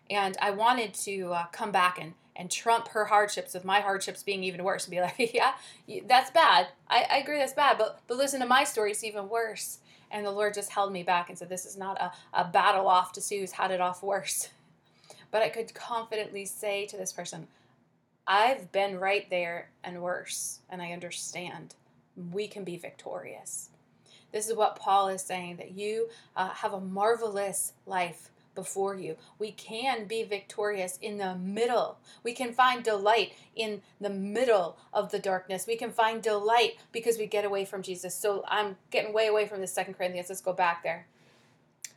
And 0.09 0.35
I 0.41 0.51
wanted 0.51 0.93
to 0.95 1.33
uh, 1.33 1.45
come 1.51 1.71
back 1.71 1.99
and, 2.01 2.13
and 2.35 2.49
trump 2.49 2.89
her 2.89 3.05
hardships 3.05 3.53
with 3.53 3.63
my 3.63 3.79
hardships 3.79 4.23
being 4.23 4.43
even 4.43 4.63
worse 4.63 4.85
and 4.85 4.91
be 4.91 5.01
like, 5.01 5.15
yeah, 5.33 5.53
that's 6.07 6.31
bad. 6.31 6.69
I, 6.87 7.05
I 7.11 7.17
agree 7.17 7.37
that's 7.37 7.53
bad, 7.53 7.77
but, 7.77 7.99
but 8.07 8.17
listen 8.17 8.39
to 8.41 8.47
my 8.47 8.63
story, 8.63 8.91
it's 8.91 9.03
even 9.03 9.29
worse. 9.29 9.77
And 10.13 10.25
the 10.25 10.31
Lord 10.31 10.53
just 10.53 10.69
held 10.69 10.93
me 10.93 11.03
back 11.03 11.27
and 11.27 11.37
said, 11.37 11.49
This 11.49 11.65
is 11.65 11.75
not 11.75 11.99
a, 11.99 12.11
a 12.33 12.45
battle 12.45 12.87
off 12.87 13.11
to 13.13 13.21
see 13.21 13.39
who's 13.39 13.51
had 13.51 13.71
it 13.71 13.81
off 13.81 14.01
worse. 14.01 14.49
But 15.31 15.41
I 15.41 15.49
could 15.49 15.73
confidently 15.73 16.45
say 16.45 16.85
to 16.85 16.95
this 16.95 17.11
person, 17.11 17.47
I've 18.27 18.71
been 18.71 18.99
right 18.99 19.27
there 19.31 19.69
and 19.83 19.99
worse, 19.99 20.59
and 20.69 20.79
I 20.79 20.91
understand. 20.91 21.73
We 22.31 22.47
can 22.47 22.63
be 22.63 22.77
victorious. 22.77 23.71
This 24.31 24.47
is 24.47 24.55
what 24.55 24.75
Paul 24.75 25.07
is 25.07 25.23
saying 25.23 25.57
that 25.57 25.71
you 25.71 26.09
uh, 26.35 26.49
have 26.49 26.73
a 26.73 26.79
marvelous 26.79 27.73
life 27.87 28.29
before 28.55 28.95
you. 28.95 29.17
We 29.39 29.51
can 29.51 30.05
be 30.05 30.23
victorious 30.23 30.97
in 31.01 31.17
the 31.17 31.35
middle. 31.35 31.97
We 32.23 32.33
can 32.33 32.53
find 32.53 32.83
delight 32.83 33.33
in 33.55 33.81
the 33.99 34.09
middle 34.09 34.77
of 34.93 35.11
the 35.11 35.19
darkness. 35.19 35.67
We 35.67 35.75
can 35.75 35.91
find 35.91 36.21
delight 36.21 36.77
because 36.91 37.17
we 37.17 37.25
get 37.25 37.45
away 37.45 37.65
from 37.65 37.81
Jesus. 37.81 38.15
So 38.15 38.43
I'm 38.47 38.77
getting 38.91 39.13
way 39.13 39.27
away 39.27 39.47
from 39.47 39.61
the 39.61 39.67
Second 39.67 39.95
Corinthians. 39.95 40.29
Let's 40.29 40.41
go 40.41 40.53
back 40.53 40.83
there. 40.83 41.07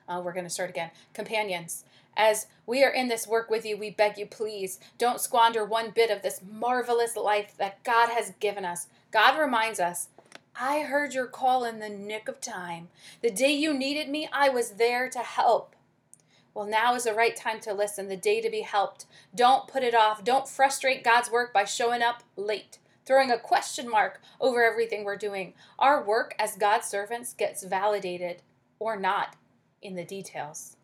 Uh, 0.09 0.23
we're 0.25 0.33
going 0.33 0.45
to 0.45 0.51
start 0.51 0.71
again. 0.71 0.91
Companions, 1.15 1.85
as 2.17 2.47
we 2.65 2.83
are 2.83 2.91
in 2.91 3.09
this 3.09 3.27
work 3.27 3.51
with 3.51 3.67
you, 3.67 3.77
we 3.77 3.91
beg 3.91 4.19
you, 4.19 4.27
please 4.27 4.79
don't 4.99 5.21
squander 5.21 5.65
one 5.65 5.91
bit 5.91 6.11
of 6.11 6.23
this 6.23 6.41
marvelous 6.49 7.17
life 7.17 7.55
that 7.59 7.83
God 7.85 8.09
has 8.11 8.33
given 8.41 8.65
us. 8.65 8.87
God 9.11 9.39
reminds 9.39 9.81
us 9.81 10.09
I 10.59 10.81
heard 10.81 11.13
your 11.13 11.27
call 11.27 11.65
in 11.65 11.81
the 11.81 11.91
nick 11.91 12.29
of 12.29 12.41
time. 12.41 12.89
The 13.21 13.31
day 13.31 13.53
you 13.53 13.75
needed 13.75 14.09
me, 14.09 14.27
I 14.33 14.49
was 14.49 14.73
there 14.73 15.11
to 15.11 15.19
help. 15.19 15.76
Well, 16.57 16.65
now 16.65 16.95
is 16.95 17.05
the 17.05 17.13
right 17.13 17.37
time 17.37 17.61
to 17.61 17.75
listen, 17.75 18.09
the 18.09 18.17
day 18.17 18.41
to 18.41 18.49
be 18.49 18.63
helped. 18.63 19.05
Don't 19.35 19.69
put 19.69 19.83
it 19.83 19.95
off. 19.95 20.25
Don't 20.25 20.49
frustrate 20.49 21.05
God's 21.05 21.31
work 21.31 21.53
by 21.53 21.65
showing 21.65 22.01
up 22.01 22.23
late, 22.35 22.79
throwing 23.05 23.31
a 23.31 23.39
question 23.39 23.87
mark 23.87 24.23
over 24.41 24.65
everything 24.65 25.05
we're 25.05 25.17
doing. 25.17 25.53
Our 25.79 26.03
work 26.03 26.35
as 26.39 26.57
God's 26.57 26.87
servants 26.87 27.35
gets 27.35 27.63
validated 27.63 28.41
or 28.79 28.97
not 28.97 29.37
in 29.83 29.97
the 29.97 30.05
details. 30.07 30.79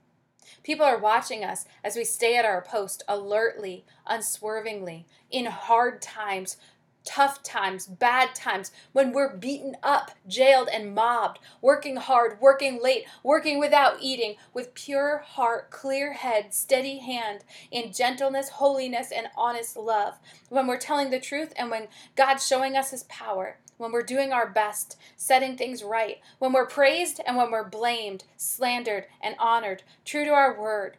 People 0.62 0.84
are 0.84 0.98
watching 0.98 1.42
us 1.42 1.64
as 1.82 1.96
we 1.96 2.04
stay 2.04 2.36
at 2.36 2.44
our 2.44 2.60
post 2.60 3.02
alertly, 3.08 3.86
unswervingly, 4.06 5.06
in 5.30 5.46
hard 5.46 6.02
times, 6.02 6.58
tough 7.04 7.42
times, 7.42 7.86
bad 7.86 8.34
times, 8.34 8.72
when 8.92 9.12
we're 9.12 9.36
beaten 9.36 9.76
up, 9.82 10.12
jailed, 10.26 10.68
and 10.72 10.94
mobbed, 10.94 11.38
working 11.60 11.96
hard, 11.96 12.40
working 12.40 12.82
late, 12.82 13.04
working 13.22 13.58
without 13.58 13.96
eating, 14.00 14.36
with 14.52 14.74
pure 14.74 15.18
heart, 15.18 15.70
clear 15.70 16.12
head, 16.12 16.54
steady 16.54 16.98
hand, 16.98 17.44
in 17.70 17.92
gentleness, 17.92 18.48
holiness, 18.50 19.12
and 19.14 19.28
honest 19.36 19.76
love, 19.76 20.18
when 20.48 20.66
we're 20.66 20.78
telling 20.78 21.10
the 21.10 21.20
truth 21.20 21.52
and 21.56 21.70
when 21.70 21.88
God's 22.16 22.46
showing 22.46 22.76
us 22.76 22.90
His 22.90 23.04
power. 23.04 23.58
When 23.78 23.90
we're 23.90 24.02
doing 24.02 24.32
our 24.32 24.48
best, 24.48 24.96
setting 25.16 25.56
things 25.56 25.82
right, 25.82 26.20
when 26.38 26.52
we're 26.52 26.66
praised 26.66 27.20
and 27.26 27.36
when 27.36 27.50
we're 27.50 27.68
blamed, 27.68 28.22
slandered, 28.36 29.06
and 29.20 29.34
honored, 29.40 29.82
true 30.04 30.24
to 30.24 30.30
our 30.30 30.60
word, 30.60 30.98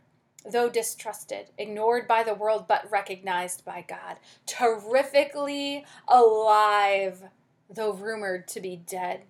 though 0.50 0.70
distrusted, 0.70 1.48
ignored 1.58 2.08
by 2.08 2.24
the 2.24 2.34
world, 2.34 2.66
but 2.68 2.90
recognized 2.92 3.64
by 3.66 3.84
God, 3.88 4.18
terrifically 4.46 5.86
alive, 6.08 7.24
though 7.70 7.94
rumored 7.94 8.48
to 8.50 8.62
be 8.62 8.76
dead. 8.76 9.22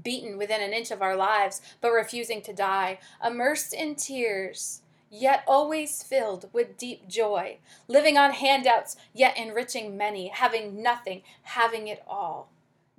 Beaten 0.00 0.38
within 0.38 0.62
an 0.62 0.72
inch 0.72 0.90
of 0.90 1.02
our 1.02 1.16
lives, 1.16 1.60
but 1.80 1.90
refusing 1.90 2.42
to 2.42 2.52
die, 2.52 2.98
immersed 3.24 3.74
in 3.74 3.94
tears, 3.94 4.82
yet 5.10 5.44
always 5.46 6.02
filled 6.02 6.48
with 6.52 6.78
deep 6.78 7.08
joy, 7.08 7.58
living 7.88 8.16
on 8.16 8.32
handouts, 8.32 8.96
yet 9.12 9.36
enriching 9.36 9.96
many, 9.96 10.28
having 10.28 10.82
nothing, 10.82 11.22
having 11.42 11.88
it 11.88 12.02
all. 12.06 12.51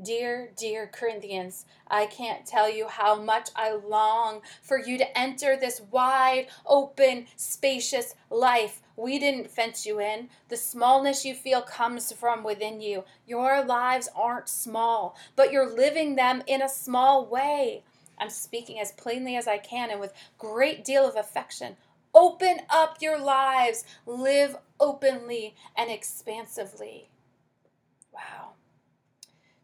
Dear, 0.03 0.49
dear 0.57 0.87
Corinthians, 0.87 1.65
I 1.87 2.07
can't 2.07 2.45
tell 2.45 2.69
you 2.69 2.87
how 2.87 3.21
much 3.21 3.49
I 3.55 3.71
long 3.73 4.41
for 4.61 4.77
you 4.77 4.97
to 4.97 5.17
enter 5.17 5.55
this 5.55 5.81
wide, 5.91 6.47
open, 6.65 7.27
spacious 7.37 8.15
life. 8.29 8.81
We 8.97 9.17
didn't 9.17 9.51
fence 9.51 9.85
you 9.85 10.01
in. 10.01 10.29
The 10.49 10.57
smallness 10.57 11.23
you 11.23 11.33
feel 11.35 11.61
comes 11.61 12.11
from 12.11 12.43
within 12.43 12.81
you. 12.81 13.05
Your 13.25 13.63
lives 13.63 14.09
aren't 14.15 14.49
small, 14.49 15.15
but 15.35 15.51
you're 15.51 15.69
living 15.73 16.15
them 16.15 16.43
in 16.47 16.61
a 16.61 16.69
small 16.69 17.25
way. 17.25 17.83
I'm 18.17 18.29
speaking 18.29 18.79
as 18.79 18.91
plainly 18.91 19.35
as 19.35 19.47
I 19.47 19.57
can 19.57 19.89
and 19.89 19.99
with 19.99 20.13
great 20.37 20.83
deal 20.83 21.07
of 21.07 21.15
affection. 21.15 21.77
Open 22.13 22.61
up 22.69 22.97
your 22.99 23.19
lives. 23.19 23.85
Live 24.05 24.57
openly 24.79 25.55
and 25.77 25.89
expansively. 25.89 27.09
Wow. 28.11 28.52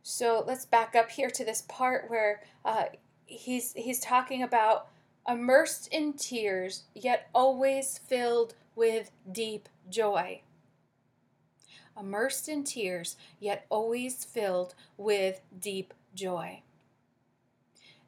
So 0.10 0.44
let's 0.48 0.66
back 0.66 0.96
up 0.96 1.12
here 1.12 1.30
to 1.30 1.46
this 1.46 1.62
part 1.68 2.10
where 2.10 2.42
uh, 2.66 2.86
he's 3.28 3.74
he's 3.74 4.00
talking 4.00 4.42
about 4.42 4.88
immersed 5.28 5.88
in 5.94 6.14
tears, 6.14 6.86
yet 6.96 7.30
always 7.32 8.00
filled 8.00 8.56
with 8.76 9.12
deep 9.32 9.70
joy. 9.88 10.42
Immersed 11.98 12.50
in 12.50 12.64
tears, 12.64 13.18
yet 13.40 13.68
always 13.70 14.26
filled 14.26 14.74
with 14.98 15.42
deep 15.60 15.94
joy. 16.16 16.64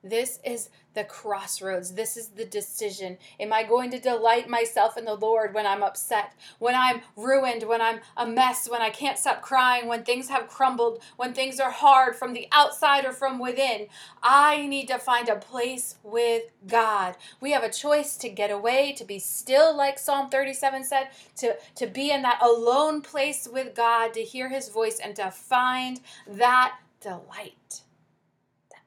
This 0.04 0.40
is 0.44 0.70
the 0.96 1.04
crossroads. 1.04 1.94
This 1.94 2.18
is 2.18 2.30
the 2.30 2.46
decision. 2.46 3.18
Am 3.40 3.54
I 3.54 3.64
going 3.64 3.92
to 3.92 4.00
delight 4.00 4.50
myself 4.50 4.98
in 4.98 5.06
the 5.06 5.14
Lord 5.14 5.54
when 5.54 5.68
I'm 5.68 5.84
upset, 5.84 6.34
when 6.58 6.74
I'm 6.74 7.02
ruined, 7.16 7.64
when 7.64 7.82
I'm 7.82 8.00
a 8.18 8.26
mess, 8.26 8.68
when 8.68 8.82
I 8.82 8.90
can't 8.90 9.20
stop 9.20 9.42
crying, 9.42 9.88
when 9.88 10.04
things 10.04 10.28
have 10.30 10.48
crumbled, 10.48 11.04
when 11.18 11.34
things 11.34 11.60
are 11.60 11.72
hard 11.72 12.16
from 12.16 12.34
the 12.34 12.48
outside 12.52 13.06
or 13.06 13.14
from 13.14 13.38
within? 13.38 13.88
I 14.24 14.66
need 14.66 14.88
to 14.88 14.98
find 14.98 15.30
a 15.30 15.36
place 15.36 15.96
with 16.04 16.44
God. 16.68 17.16
We 17.40 17.52
have 17.52 17.64
a 17.64 17.72
choice 17.72 18.18
to 18.18 18.30
get 18.30 18.50
away, 18.50 18.94
to 18.94 19.06
be 19.06 19.20
still, 19.20 19.76
like 19.76 20.00
Psalm 20.00 20.30
37 20.30 20.84
said, 20.84 21.10
to, 21.38 21.58
to 21.76 21.86
be 21.86 22.12
in 22.12 22.24
that 22.24 22.42
alone 22.42 23.02
place 23.02 23.48
with 23.48 23.76
God, 23.76 24.14
to 24.16 24.22
hear 24.22 24.50
his 24.50 24.70
voice, 24.70 25.00
and 25.00 25.16
to 25.16 25.30
find 25.30 26.02
that 26.28 26.78
delight 27.00 27.84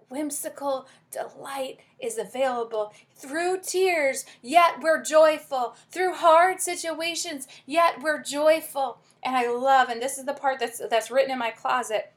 whimsical 0.08 0.88
delight 1.10 1.80
is 1.98 2.18
available 2.18 2.92
through 3.14 3.60
tears, 3.60 4.24
yet 4.42 4.80
we're 4.80 5.02
joyful. 5.02 5.76
Through 5.90 6.14
hard 6.14 6.60
situations, 6.60 7.46
yet 7.66 8.00
we're 8.02 8.22
joyful. 8.22 8.98
And 9.22 9.36
I 9.36 9.50
love, 9.50 9.88
and 9.88 10.02
this 10.02 10.18
is 10.18 10.26
the 10.26 10.34
part 10.34 10.60
that's 10.60 10.80
that's 10.90 11.10
written 11.10 11.32
in 11.32 11.38
my 11.38 11.50
closet. 11.50 12.12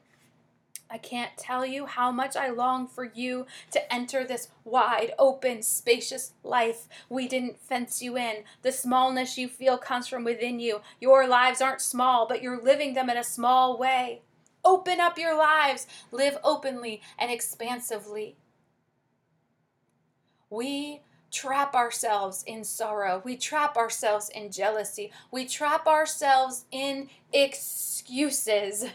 I 0.90 0.98
can't 0.98 1.36
tell 1.38 1.66
you 1.66 1.86
how 1.86 2.12
much 2.12 2.36
I 2.36 2.50
long 2.50 2.88
for 2.88 3.04
you 3.04 3.46
to 3.72 3.94
enter 3.94 4.24
this 4.24 4.50
wide, 4.64 5.12
open, 5.20 5.62
spacious 5.62 6.34
life. 6.44 6.88
We 7.10 7.28
didn't 7.28 7.60
fence 7.60 8.02
you 8.02 8.18
in. 8.18 8.44
The 8.62 8.72
smallness 8.72 9.38
you 9.38 9.48
feel 9.50 9.78
comes 9.78 10.08
from 10.08 10.24
within 10.24 10.60
you. 10.60 10.82
Your 11.02 11.28
lives 11.28 11.62
aren't 11.62 11.82
small, 11.82 12.26
but 12.28 12.42
you're 12.42 12.62
living 12.62 12.94
them 12.94 13.10
in 13.10 13.18
a 13.18 13.24
small 13.24 13.78
way. 13.78 14.22
Open 14.68 15.00
up 15.00 15.18
your 15.18 15.38
lives. 15.38 15.88
Live 16.12 16.38
openly 16.44 17.02
and 17.18 17.32
expansively. 17.32 18.36
We 20.50 21.04
trap 21.32 21.74
ourselves 21.74 22.44
in 22.46 22.66
sorrow. 22.66 23.22
We 23.24 23.38
trap 23.38 23.78
ourselves 23.78 24.28
in 24.28 24.52
jealousy. 24.52 25.14
We 25.32 25.46
trap 25.46 25.88
ourselves 25.88 26.66
in 26.70 27.08
excuses. 27.32 28.88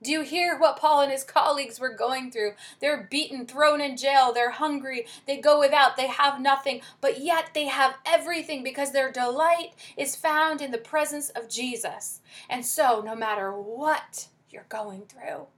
Do 0.00 0.12
you 0.12 0.20
hear 0.20 0.56
what 0.56 0.78
Paul 0.78 1.00
and 1.00 1.10
his 1.10 1.24
colleagues 1.24 1.80
were 1.80 1.96
going 1.96 2.30
through? 2.30 2.52
They're 2.78 3.08
beaten, 3.10 3.46
thrown 3.46 3.80
in 3.80 3.96
jail, 3.96 4.32
they're 4.32 4.50
hungry, 4.50 5.06
they 5.26 5.38
go 5.38 5.58
without, 5.58 5.96
they 5.96 6.08
have 6.08 6.40
nothing, 6.40 6.82
but 7.00 7.20
yet 7.20 7.50
they 7.52 7.66
have 7.66 7.96
everything 8.04 8.62
because 8.62 8.92
their 8.92 9.10
delight 9.10 9.72
is 9.96 10.14
found 10.14 10.60
in 10.60 10.70
the 10.70 10.78
presence 10.78 11.30
of 11.30 11.48
Jesus. 11.48 12.20
And 12.48 12.66
so, 12.66 13.02
no 13.04 13.16
matter 13.16 13.50
what 13.50 14.28
you're 14.54 14.66
going 14.70 15.02
through. 15.02 15.48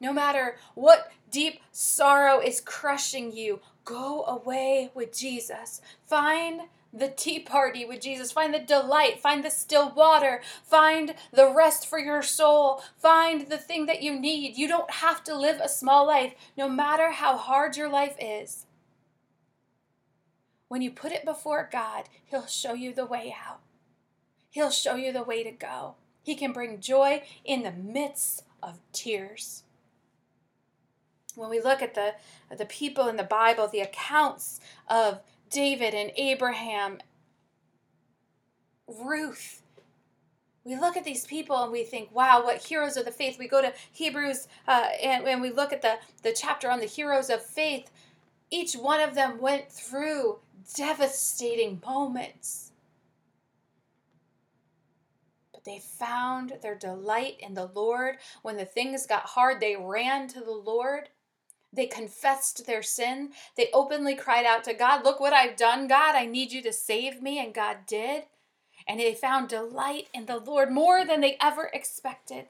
No 0.00 0.12
matter 0.12 0.56
what 0.74 1.12
deep 1.30 1.60
sorrow 1.70 2.40
is 2.40 2.60
crushing 2.60 3.32
you, 3.32 3.60
go 3.84 4.24
away 4.24 4.90
with 4.94 5.16
Jesus. 5.16 5.80
Find 6.06 6.62
the 6.92 7.08
tea 7.08 7.38
party 7.38 7.84
with 7.84 8.00
Jesus. 8.00 8.32
Find 8.32 8.52
the 8.52 8.58
delight. 8.58 9.20
Find 9.20 9.44
the 9.44 9.50
still 9.50 9.90
water. 9.90 10.42
Find 10.64 11.14
the 11.32 11.52
rest 11.52 11.86
for 11.86 11.98
your 11.98 12.22
soul. 12.22 12.82
Find 12.98 13.48
the 13.48 13.58
thing 13.58 13.86
that 13.86 14.02
you 14.02 14.18
need. 14.18 14.58
You 14.58 14.68
don't 14.68 14.90
have 14.90 15.24
to 15.24 15.36
live 15.36 15.60
a 15.60 15.68
small 15.68 16.06
life, 16.06 16.34
no 16.56 16.68
matter 16.68 17.12
how 17.12 17.36
hard 17.36 17.76
your 17.76 17.88
life 17.88 18.16
is. 18.20 18.66
When 20.68 20.82
you 20.82 20.90
put 20.90 21.12
it 21.12 21.24
before 21.24 21.68
God, 21.70 22.04
He'll 22.24 22.46
show 22.46 22.74
you 22.74 22.94
the 22.94 23.06
way 23.06 23.34
out. 23.46 23.60
He'll 24.50 24.70
show 24.70 24.96
you 24.96 25.12
the 25.12 25.22
way 25.22 25.42
to 25.42 25.50
go. 25.50 25.94
He 26.22 26.34
can 26.34 26.52
bring 26.52 26.80
joy 26.80 27.22
in 27.44 27.62
the 27.62 27.72
midst 27.72 28.44
of 28.62 28.78
tears. 28.92 29.64
When 31.34 31.50
we 31.50 31.60
look 31.60 31.82
at 31.82 31.94
the, 31.94 32.14
the 32.56 32.66
people 32.66 33.08
in 33.08 33.16
the 33.16 33.22
Bible, 33.24 33.66
the 33.66 33.80
accounts 33.80 34.60
of 34.88 35.20
David 35.50 35.94
and 35.94 36.12
Abraham, 36.16 36.98
Ruth, 38.86 39.62
we 40.64 40.76
look 40.76 40.96
at 40.96 41.04
these 41.04 41.26
people 41.26 41.62
and 41.62 41.72
we 41.72 41.82
think, 41.82 42.14
wow, 42.14 42.44
what 42.44 42.62
heroes 42.62 42.96
of 42.96 43.04
the 43.04 43.10
faith. 43.10 43.38
We 43.38 43.48
go 43.48 43.60
to 43.60 43.72
Hebrews 43.90 44.46
uh, 44.68 44.88
and, 45.02 45.26
and 45.26 45.42
we 45.42 45.50
look 45.50 45.72
at 45.72 45.82
the, 45.82 45.96
the 46.22 46.32
chapter 46.32 46.70
on 46.70 46.78
the 46.78 46.86
heroes 46.86 47.30
of 47.30 47.44
faith. 47.44 47.90
Each 48.50 48.74
one 48.74 49.00
of 49.00 49.14
them 49.14 49.40
went 49.40 49.72
through 49.72 50.38
devastating 50.76 51.82
moments. 51.84 52.71
They 55.64 55.78
found 55.78 56.54
their 56.62 56.74
delight 56.74 57.36
in 57.38 57.54
the 57.54 57.66
Lord. 57.66 58.16
When 58.42 58.56
the 58.56 58.64
things 58.64 59.06
got 59.06 59.22
hard, 59.26 59.60
they 59.60 59.76
ran 59.76 60.28
to 60.28 60.40
the 60.40 60.50
Lord. 60.50 61.08
They 61.72 61.86
confessed 61.86 62.66
their 62.66 62.82
sin. 62.82 63.30
They 63.56 63.68
openly 63.72 64.14
cried 64.14 64.44
out 64.44 64.64
to 64.64 64.74
God, 64.74 65.04
Look 65.04 65.20
what 65.20 65.32
I've 65.32 65.56
done, 65.56 65.86
God. 65.86 66.14
I 66.14 66.26
need 66.26 66.52
you 66.52 66.62
to 66.62 66.72
save 66.72 67.22
me. 67.22 67.38
And 67.38 67.54
God 67.54 67.78
did 67.86 68.24
and 68.86 69.00
they 69.00 69.14
found 69.14 69.48
delight 69.48 70.08
in 70.12 70.26
the 70.26 70.38
Lord 70.38 70.70
more 70.70 71.04
than 71.04 71.20
they 71.20 71.36
ever 71.40 71.70
expected. 71.72 72.46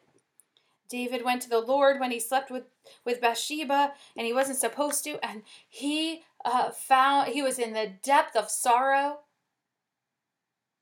David 0.88 1.24
went 1.24 1.42
to 1.42 1.48
the 1.48 1.60
Lord 1.60 2.00
when 2.00 2.10
he 2.10 2.20
slept 2.20 2.50
with, 2.50 2.64
with 3.04 3.20
Bathsheba 3.20 3.92
and 4.16 4.26
he 4.26 4.32
wasn't 4.32 4.58
supposed 4.58 5.04
to, 5.04 5.24
and 5.24 5.42
he 5.68 6.22
uh, 6.44 6.70
found 6.70 7.28
he 7.28 7.42
was 7.42 7.58
in 7.58 7.72
the 7.72 7.92
depth 8.02 8.36
of 8.36 8.50
sorrow 8.50 9.20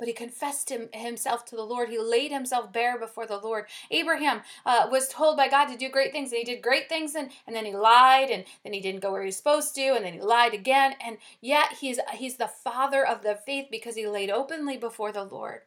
but 0.00 0.09
he 0.09 0.14
confessed 0.14 0.71
him, 0.71 0.90
himself 0.95 1.47
to 1.47 1.57
the 1.57 1.64
Lord. 1.64 1.90
He 1.90 2.00
laid 2.00 2.33
himself 2.33 2.73
bare 2.73 2.99
before 2.99 3.26
the 3.28 3.38
Lord. 3.38 3.66
Abraham 3.92 4.42
uh, 4.66 4.88
was 4.92 5.09
told 5.09 5.38
by 5.38 5.49
God 5.49 5.66
to 5.66 5.78
do 5.78 5.90
great 5.90 6.12
things, 6.12 6.33
and 6.33 6.40
he 6.40 6.45
did 6.45 6.62
great 6.62 6.90
things, 6.90 7.16
and, 7.16 7.30
and 7.47 7.57
then 7.57 7.66
he 7.66 7.75
lied, 7.76 8.30
and 8.30 8.45
then 8.64 8.75
he 8.75 8.80
didn't 8.83 9.02
go 9.02 9.12
where 9.12 9.23
he 9.23 9.28
was 9.28 9.38
supposed 9.38 9.76
to, 9.76 9.83
and 9.95 10.04
then 10.07 10.14
he 10.14 10.23
lied 10.23 10.54
again. 10.54 10.97
And 11.07 11.19
yet 11.42 11.75
he's 11.80 12.00
he's 12.14 12.38
the 12.38 12.49
father 12.49 13.07
of 13.07 13.23
the 13.23 13.37
faith 13.37 13.69
because 13.71 13.97
he 13.97 14.09
laid 14.09 14.30
openly 14.30 14.78
before 14.78 15.12
the 15.12 15.25
Lord. 15.25 15.62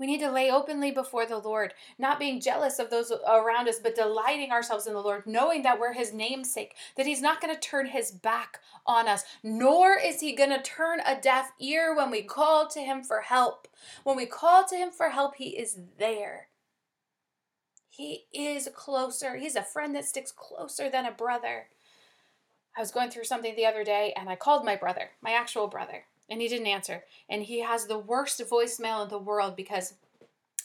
We 0.00 0.06
need 0.06 0.20
to 0.20 0.30
lay 0.30 0.50
openly 0.50 0.90
before 0.90 1.26
the 1.26 1.36
Lord, 1.36 1.74
not 1.98 2.18
being 2.18 2.40
jealous 2.40 2.78
of 2.78 2.88
those 2.88 3.12
around 3.28 3.68
us, 3.68 3.78
but 3.78 3.94
delighting 3.94 4.50
ourselves 4.50 4.86
in 4.86 4.94
the 4.94 5.02
Lord, 5.02 5.26
knowing 5.26 5.62
that 5.62 5.78
we're 5.78 5.92
His 5.92 6.14
namesake, 6.14 6.74
that 6.96 7.04
He's 7.04 7.20
not 7.20 7.42
going 7.42 7.54
to 7.54 7.60
turn 7.60 7.84
His 7.84 8.10
back 8.10 8.60
on 8.86 9.06
us, 9.06 9.24
nor 9.42 9.98
is 9.98 10.22
He 10.22 10.34
going 10.34 10.48
to 10.48 10.62
turn 10.62 11.00
a 11.00 11.20
deaf 11.20 11.52
ear 11.60 11.94
when 11.94 12.10
we 12.10 12.22
call 12.22 12.66
to 12.68 12.80
Him 12.80 13.02
for 13.02 13.20
help. 13.20 13.68
When 14.02 14.16
we 14.16 14.24
call 14.24 14.64
to 14.68 14.74
Him 14.74 14.90
for 14.90 15.10
help, 15.10 15.34
He 15.36 15.50
is 15.50 15.78
there. 15.98 16.48
He 17.90 18.24
is 18.32 18.70
closer. 18.74 19.36
He's 19.36 19.56
a 19.56 19.62
friend 19.62 19.94
that 19.94 20.06
sticks 20.06 20.32
closer 20.32 20.88
than 20.88 21.04
a 21.04 21.12
brother. 21.12 21.66
I 22.74 22.80
was 22.80 22.90
going 22.90 23.10
through 23.10 23.24
something 23.24 23.54
the 23.54 23.66
other 23.66 23.84
day 23.84 24.14
and 24.16 24.30
I 24.30 24.36
called 24.36 24.64
my 24.64 24.76
brother, 24.76 25.10
my 25.20 25.32
actual 25.32 25.66
brother 25.66 26.04
and 26.30 26.40
he 26.40 26.48
didn't 26.48 26.68
answer. 26.68 27.04
And 27.28 27.42
he 27.42 27.60
has 27.60 27.86
the 27.86 27.98
worst 27.98 28.40
voicemail 28.48 29.02
in 29.02 29.10
the 29.10 29.18
world 29.18 29.56
because 29.56 29.94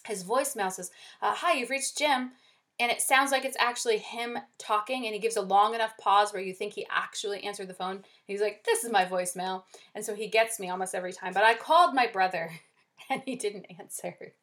his 0.05 0.23
voicemail 0.23 0.71
says, 0.71 0.91
uh, 1.21 1.33
Hi, 1.35 1.53
you've 1.53 1.71
reached 1.71 1.97
Jim. 1.97 2.31
And 2.79 2.91
it 2.91 3.01
sounds 3.01 3.31
like 3.31 3.45
it's 3.45 3.55
actually 3.57 3.97
him 3.99 4.37
talking, 4.57 5.05
and 5.05 5.13
he 5.13 5.19
gives 5.19 5.37
a 5.37 5.41
long 5.41 5.73
enough 5.75 5.97
pause 5.97 6.33
where 6.33 6.41
you 6.41 6.53
think 6.53 6.73
he 6.73 6.85
actually 6.91 7.41
answered 7.43 7.69
the 7.69 7.73
phone. 7.73 8.03
He's 8.25 8.41
like, 8.41 8.63
This 8.65 8.83
is 8.83 8.91
my 8.91 9.05
voicemail. 9.05 9.63
And 9.95 10.03
so 10.03 10.13
he 10.13 10.27
gets 10.27 10.59
me 10.59 10.69
almost 10.69 10.93
every 10.93 11.13
time. 11.13 11.33
But 11.33 11.43
I 11.43 11.55
called 11.55 11.95
my 11.95 12.07
brother, 12.07 12.51
and 13.09 13.21
he 13.25 13.35
didn't 13.35 13.67
answer. 13.79 14.33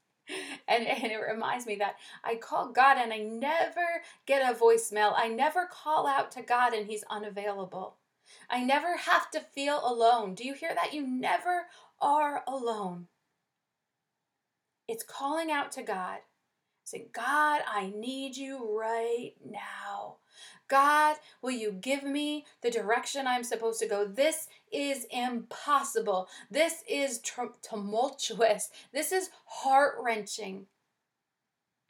And, 0.69 0.87
and 0.87 1.12
it 1.12 1.17
reminds 1.17 1.67
me 1.67 1.76
that 1.76 1.97
I 2.25 2.37
call 2.37 2.71
God 2.71 2.97
and 2.97 3.12
I 3.12 3.19
never 3.19 4.02
get 4.25 4.49
a 4.49 4.55
voicemail. 4.55 5.12
I 5.17 5.29
never 5.29 5.67
call 5.67 6.07
out 6.07 6.31
to 6.33 6.43
God 6.43 6.73
and 6.73 6.87
He's 6.87 7.05
unavailable. 7.11 7.97
I 8.51 8.63
never 8.63 8.97
have 8.97 9.31
to 9.33 9.41
feel 9.41 9.81
alone. 9.85 10.35
Do 10.35 10.45
you 10.45 10.55
hear 10.55 10.75
that? 10.75 10.93
You 10.93 11.07
never 11.07 11.67
are 12.01 12.43
alone. 12.47 13.07
It's 14.89 15.05
calling 15.05 15.51
out 15.51 15.73
to 15.73 15.83
God, 15.83 16.19
saying, 16.85 17.09
God, 17.13 17.63
I 17.67 17.93
need 17.97 18.37
you 18.37 18.77
right 18.79 19.33
now. 19.45 20.17
God, 20.69 21.17
will 21.41 21.51
you 21.53 21.73
give 21.73 22.03
me 22.03 22.47
the 22.63 22.71
direction 22.71 23.27
I'm 23.27 23.45
supposed 23.45 23.81
to 23.81 23.87
go? 23.87 24.07
This 24.07 24.49
is 24.73 25.07
impossible. 25.11 26.29
This 26.51 26.83
is 26.89 27.21
tumultuous. 27.63 28.71
This 28.93 29.13
is 29.13 29.31
heart 29.45 29.95
wrenching. 30.03 30.67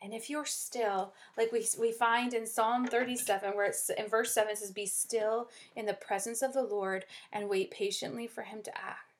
And 0.02 0.12
if 0.12 0.28
you're 0.28 0.44
still, 0.44 1.12
like 1.36 1.52
we, 1.52 1.64
we 1.78 1.92
find 1.92 2.34
in 2.34 2.46
Psalm 2.46 2.86
37, 2.86 3.52
where 3.52 3.66
it's 3.66 3.88
in 3.88 4.08
verse 4.08 4.34
7, 4.34 4.50
it 4.50 4.58
says, 4.58 4.72
Be 4.72 4.86
still 4.86 5.48
in 5.76 5.86
the 5.86 5.94
presence 5.94 6.42
of 6.42 6.52
the 6.52 6.62
Lord 6.62 7.04
and 7.32 7.48
wait 7.48 7.70
patiently 7.70 8.26
for 8.26 8.42
him 8.42 8.62
to 8.64 8.76
act. 8.76 9.12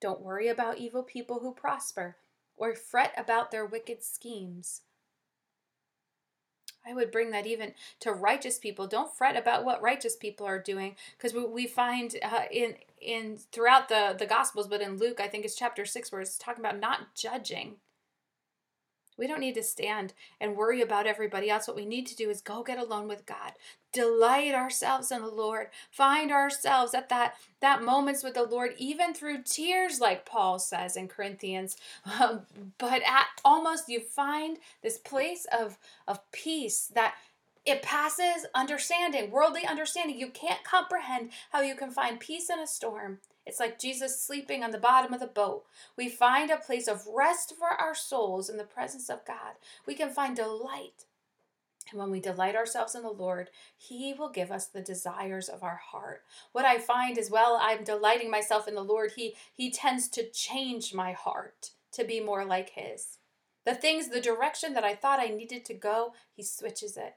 Don't 0.00 0.20
worry 0.20 0.48
about 0.48 0.78
evil 0.78 1.02
people 1.02 1.40
who 1.40 1.54
prosper 1.54 2.16
or 2.56 2.74
fret 2.74 3.12
about 3.16 3.50
their 3.50 3.64
wicked 3.64 4.04
schemes. 4.04 4.82
I 6.88 6.94
would 6.94 7.10
bring 7.10 7.30
that 7.30 7.46
even 7.46 7.72
to 8.00 8.12
righteous 8.12 8.58
people. 8.58 8.86
Don't 8.86 9.12
fret 9.12 9.36
about 9.36 9.64
what 9.64 9.82
righteous 9.82 10.14
people 10.14 10.46
are 10.46 10.62
doing, 10.62 10.94
because 11.16 11.34
we, 11.34 11.66
find 11.66 12.14
uh, 12.22 12.42
in 12.50 12.76
in 13.00 13.38
throughout 13.50 13.88
the 13.88 14.14
the 14.16 14.26
Gospels, 14.26 14.68
but 14.68 14.80
in 14.80 14.96
Luke, 14.96 15.18
I 15.20 15.26
think 15.26 15.44
it's 15.44 15.56
chapter 15.56 15.84
six, 15.84 16.12
where 16.12 16.20
it's 16.20 16.38
talking 16.38 16.64
about 16.64 16.78
not 16.78 17.14
judging. 17.16 17.76
We 19.16 19.26
don't 19.26 19.40
need 19.40 19.54
to 19.54 19.62
stand 19.62 20.12
and 20.40 20.56
worry 20.56 20.80
about 20.82 21.06
everybody 21.06 21.50
else. 21.50 21.66
What 21.66 21.76
we 21.76 21.86
need 21.86 22.06
to 22.08 22.16
do 22.16 22.30
is 22.30 22.40
go 22.40 22.62
get 22.62 22.78
alone 22.78 23.08
with 23.08 23.26
God. 23.26 23.52
Delight 23.92 24.54
ourselves 24.54 25.10
in 25.10 25.22
the 25.22 25.28
Lord. 25.28 25.68
Find 25.90 26.30
ourselves 26.30 26.94
at 26.94 27.08
that 27.08 27.34
that 27.60 27.82
moments 27.82 28.22
with 28.22 28.34
the 28.34 28.42
Lord, 28.42 28.74
even 28.76 29.14
through 29.14 29.42
tears, 29.42 30.00
like 30.00 30.26
Paul 30.26 30.58
says 30.58 30.96
in 30.96 31.08
Corinthians. 31.08 31.76
Um, 32.20 32.42
but 32.78 33.02
at 33.02 33.26
almost 33.44 33.88
you 33.88 34.00
find 34.00 34.58
this 34.82 34.98
place 34.98 35.46
of 35.52 35.78
of 36.06 36.20
peace 36.32 36.90
that 36.94 37.14
it 37.66 37.82
passes 37.82 38.46
understanding, 38.54 39.30
worldly 39.30 39.66
understanding. 39.66 40.18
You 40.18 40.28
can't 40.28 40.62
comprehend 40.62 41.30
how 41.50 41.62
you 41.62 41.74
can 41.74 41.90
find 41.90 42.20
peace 42.20 42.48
in 42.48 42.60
a 42.60 42.66
storm. 42.66 43.18
It's 43.46 43.60
like 43.60 43.78
Jesus 43.78 44.20
sleeping 44.20 44.64
on 44.64 44.72
the 44.72 44.78
bottom 44.78 45.14
of 45.14 45.20
the 45.20 45.26
boat. 45.26 45.64
We 45.96 46.08
find 46.08 46.50
a 46.50 46.56
place 46.56 46.88
of 46.88 47.06
rest 47.06 47.54
for 47.56 47.68
our 47.68 47.94
souls 47.94 48.50
in 48.50 48.56
the 48.56 48.64
presence 48.64 49.08
of 49.08 49.24
God. 49.24 49.54
We 49.86 49.94
can 49.94 50.10
find 50.10 50.34
delight. 50.34 51.04
And 51.90 52.00
when 52.00 52.10
we 52.10 52.18
delight 52.18 52.56
ourselves 52.56 52.96
in 52.96 53.02
the 53.02 53.10
Lord, 53.10 53.50
He 53.76 54.12
will 54.12 54.30
give 54.30 54.50
us 54.50 54.66
the 54.66 54.82
desires 54.82 55.48
of 55.48 55.62
our 55.62 55.76
heart. 55.76 56.24
What 56.50 56.64
I 56.64 56.78
find 56.78 57.16
is, 57.16 57.30
well, 57.30 57.58
I'm 57.62 57.84
delighting 57.84 58.30
myself 58.30 58.66
in 58.66 58.74
the 58.74 58.82
Lord, 58.82 59.12
He, 59.14 59.36
he 59.54 59.70
tends 59.70 60.08
to 60.08 60.28
change 60.28 60.92
my 60.92 61.12
heart 61.12 61.70
to 61.92 62.04
be 62.04 62.18
more 62.18 62.44
like 62.44 62.70
His. 62.70 63.18
The 63.64 63.76
things, 63.76 64.08
the 64.08 64.20
direction 64.20 64.74
that 64.74 64.84
I 64.84 64.96
thought 64.96 65.20
I 65.20 65.28
needed 65.28 65.64
to 65.66 65.74
go, 65.74 66.14
He 66.34 66.42
switches 66.42 66.96
it. 66.96 67.14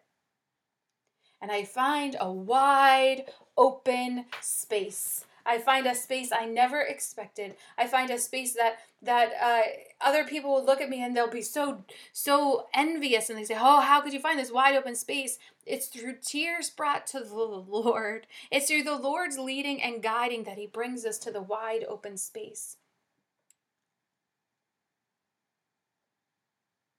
And 1.41 1.51
I 1.51 1.63
find 1.63 2.15
a 2.19 2.31
wide 2.31 3.25
open 3.57 4.25
space 4.41 5.25
I 5.49 5.57
find 5.57 5.87
a 5.87 5.95
space 5.95 6.31
I 6.31 6.45
never 6.45 6.79
expected. 6.79 7.55
I 7.75 7.87
find 7.87 8.11
a 8.11 8.19
space 8.19 8.53
that 8.53 8.77
that 9.01 9.31
uh, 9.41 9.61
other 9.99 10.23
people 10.23 10.51
will 10.51 10.63
look 10.63 10.79
at 10.79 10.89
me 10.89 11.03
and 11.03 11.17
they'll 11.17 11.27
be 11.27 11.41
so 11.41 11.83
so 12.13 12.67
envious 12.71 13.31
and 13.31 13.39
they 13.39 13.43
say, 13.43 13.57
"Oh, 13.59 13.81
how 13.81 13.99
could 14.01 14.13
you 14.13 14.19
find 14.19 14.37
this 14.37 14.51
wide 14.51 14.75
open 14.75 14.95
space?" 14.95 15.39
It's 15.65 15.87
through 15.87 16.17
tears 16.21 16.69
brought 16.69 17.07
to 17.07 17.21
the 17.21 17.33
Lord. 17.33 18.27
It's 18.51 18.67
through 18.67 18.83
the 18.83 18.95
Lord's 18.95 19.39
leading 19.39 19.81
and 19.81 20.03
guiding 20.03 20.43
that 20.43 20.59
He 20.59 20.67
brings 20.67 21.03
us 21.03 21.17
to 21.19 21.31
the 21.31 21.41
wide 21.41 21.83
open 21.89 22.17
space. 22.17 22.77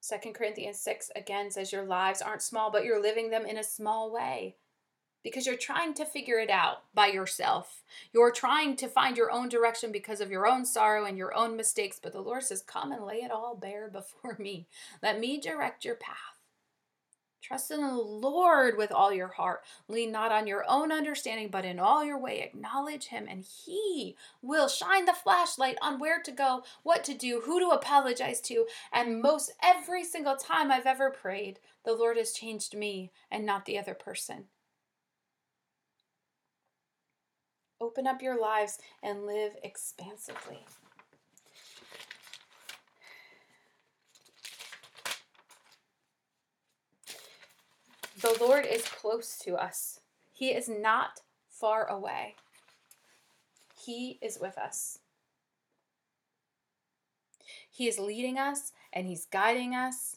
Second 0.01 0.35
Corinthians 0.35 0.81
6 0.81 1.13
again 1.15 1.53
says 1.53 1.71
your 1.71 1.85
lives 1.85 2.21
aren't 2.21 2.43
small, 2.43 2.73
but 2.73 2.85
you're 2.85 3.01
living 3.01 3.31
them 3.31 3.47
in 3.47 3.57
a 3.57 3.63
small 3.63 4.11
way 4.11 4.57
because 5.23 5.47
you're 5.47 5.57
trying 5.57 5.95
to 5.95 6.05
figure 6.05 6.39
it 6.39 6.51
out 6.51 6.83
by 6.95 7.09
yourself. 7.09 7.83
You're 8.13 8.33
trying 8.33 8.77
to 8.77 8.89
find 8.89 9.17
your 9.17 9.31
own 9.31 9.49
direction 9.49 9.93
because 9.93 10.21
of 10.21 10.31
your 10.31 10.47
own 10.47 10.65
sorrow 10.65 11.05
and 11.05 11.19
your 11.19 11.35
own 11.35 11.57
mistakes. 11.57 12.01
But 12.03 12.13
the 12.13 12.21
Lord 12.21 12.43
says, 12.43 12.63
Come 12.63 12.93
and 12.93 13.05
lay 13.05 13.17
it 13.17 13.31
all 13.31 13.55
bare 13.55 13.89
before 13.89 14.37
me. 14.39 14.67
Let 15.03 15.21
me 15.21 15.41
direct 15.41 15.85
your 15.85 15.97
path. 15.97 16.17
Trust 17.43 17.71
in 17.71 17.81
the 17.81 17.95
Lord 17.95 18.77
with 18.77 18.93
all 18.93 19.13
your 19.13 19.29
heart. 19.29 19.63
Lean 19.89 20.13
not 20.13 20.31
on 20.31 20.47
your 20.47 20.65
own 20.69 20.93
understanding, 20.93 21.49
but 21.49 21.65
in 21.65 21.81
all 21.81 22.05
your 22.05 22.19
way 22.19 22.41
acknowledge 22.43 23.07
Him, 23.07 23.27
and 23.29 23.43
He 23.43 24.15
will 24.41 24.69
shine 24.69 25.07
the 25.07 25.13
flashlight 25.13 25.77
on 25.83 25.99
where 25.99 26.23
to 26.23 26.31
go, 26.31 26.63
what 26.83 27.03
to 27.05 27.15
do, 27.15 27.43
who 27.45 27.59
to 27.59 27.71
apologize 27.71 28.41
to. 28.43 28.67
And 28.93 29.21
most 29.21 29.53
every 29.63 30.05
single 30.05 30.37
time 30.37 30.71
I've 30.71 30.87
ever 30.87 31.11
prayed, 31.11 31.59
the 31.85 31.95
Lord 31.95 32.19
has 32.19 32.33
changed 32.33 32.77
me 32.77 33.11
and 33.31 33.45
not 33.45 33.65
the 33.65 33.79
other 33.79 33.95
person. 33.95 34.45
Open 37.81 38.07
up 38.07 38.21
your 38.21 38.39
lives 38.39 38.79
and 39.03 39.25
live 39.27 39.53
expansively. 39.63 40.67
The 48.21 48.37
Lord 48.39 48.67
is 48.67 48.83
close 48.83 49.39
to 49.45 49.55
us. 49.55 50.01
He 50.31 50.51
is 50.51 50.69
not 50.69 51.21
far 51.49 51.87
away. 51.87 52.35
He 53.75 54.19
is 54.21 54.39
with 54.39 54.59
us. 54.59 54.99
He 57.71 57.89
is 57.89 57.99
leading 57.99 58.37
us 58.37 58.73
and 58.93 59.07
He's 59.07 59.25
guiding 59.25 59.75
us. 59.75 60.17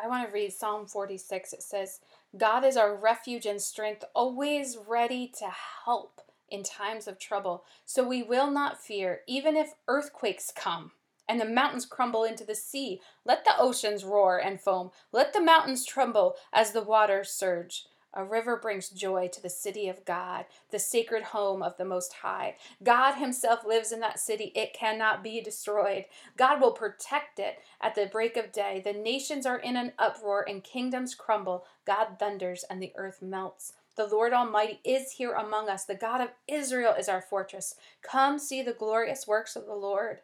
I 0.00 0.06
want 0.06 0.28
to 0.28 0.32
read 0.32 0.52
Psalm 0.52 0.86
46. 0.86 1.54
It 1.54 1.62
says, 1.62 1.98
God 2.36 2.64
is 2.64 2.76
our 2.76 2.94
refuge 2.94 3.46
and 3.46 3.60
strength, 3.60 4.04
always 4.14 4.76
ready 4.86 5.32
to 5.38 5.50
help 5.84 6.20
in 6.50 6.62
times 6.62 7.08
of 7.08 7.18
trouble. 7.18 7.64
So 7.84 8.06
we 8.06 8.22
will 8.22 8.50
not 8.50 8.82
fear, 8.82 9.20
even 9.26 9.56
if 9.56 9.74
earthquakes 9.86 10.52
come 10.54 10.92
and 11.28 11.40
the 11.40 11.44
mountains 11.44 11.86
crumble 11.86 12.24
into 12.24 12.44
the 12.44 12.54
sea. 12.54 13.00
Let 13.24 13.44
the 13.44 13.58
oceans 13.58 14.04
roar 14.04 14.38
and 14.38 14.60
foam. 14.60 14.90
Let 15.12 15.32
the 15.32 15.42
mountains 15.42 15.84
tremble 15.84 16.36
as 16.52 16.72
the 16.72 16.82
waters 16.82 17.30
surge. 17.30 17.86
A 18.14 18.24
river 18.24 18.56
brings 18.56 18.88
joy 18.88 19.28
to 19.32 19.42
the 19.42 19.50
city 19.50 19.88
of 19.88 20.04
God, 20.04 20.46
the 20.70 20.78
sacred 20.78 21.22
home 21.24 21.62
of 21.62 21.76
the 21.76 21.84
Most 21.84 22.14
High. 22.14 22.56
God 22.82 23.14
Himself 23.14 23.64
lives 23.66 23.92
in 23.92 24.00
that 24.00 24.18
city. 24.18 24.50
It 24.54 24.72
cannot 24.72 25.22
be 25.22 25.40
destroyed. 25.40 26.06
God 26.36 26.60
will 26.60 26.72
protect 26.72 27.38
it 27.38 27.58
at 27.80 27.94
the 27.94 28.06
break 28.06 28.36
of 28.36 28.50
day. 28.50 28.80
The 28.82 28.94
nations 28.94 29.44
are 29.46 29.58
in 29.58 29.76
an 29.76 29.92
uproar 29.98 30.44
and 30.48 30.64
kingdoms 30.64 31.14
crumble. 31.14 31.64
God 31.86 32.18
thunders 32.18 32.64
and 32.70 32.82
the 32.82 32.92
earth 32.96 33.20
melts. 33.20 33.74
The 33.96 34.06
Lord 34.06 34.32
Almighty 34.32 34.80
is 34.84 35.12
here 35.12 35.32
among 35.32 35.68
us. 35.68 35.84
The 35.84 35.94
God 35.94 36.20
of 36.20 36.30
Israel 36.46 36.94
is 36.98 37.08
our 37.08 37.20
fortress. 37.20 37.74
Come 38.00 38.38
see 38.38 38.62
the 38.62 38.72
glorious 38.72 39.26
works 39.26 39.56
of 39.56 39.66
the 39.66 39.74
Lord. 39.74 40.20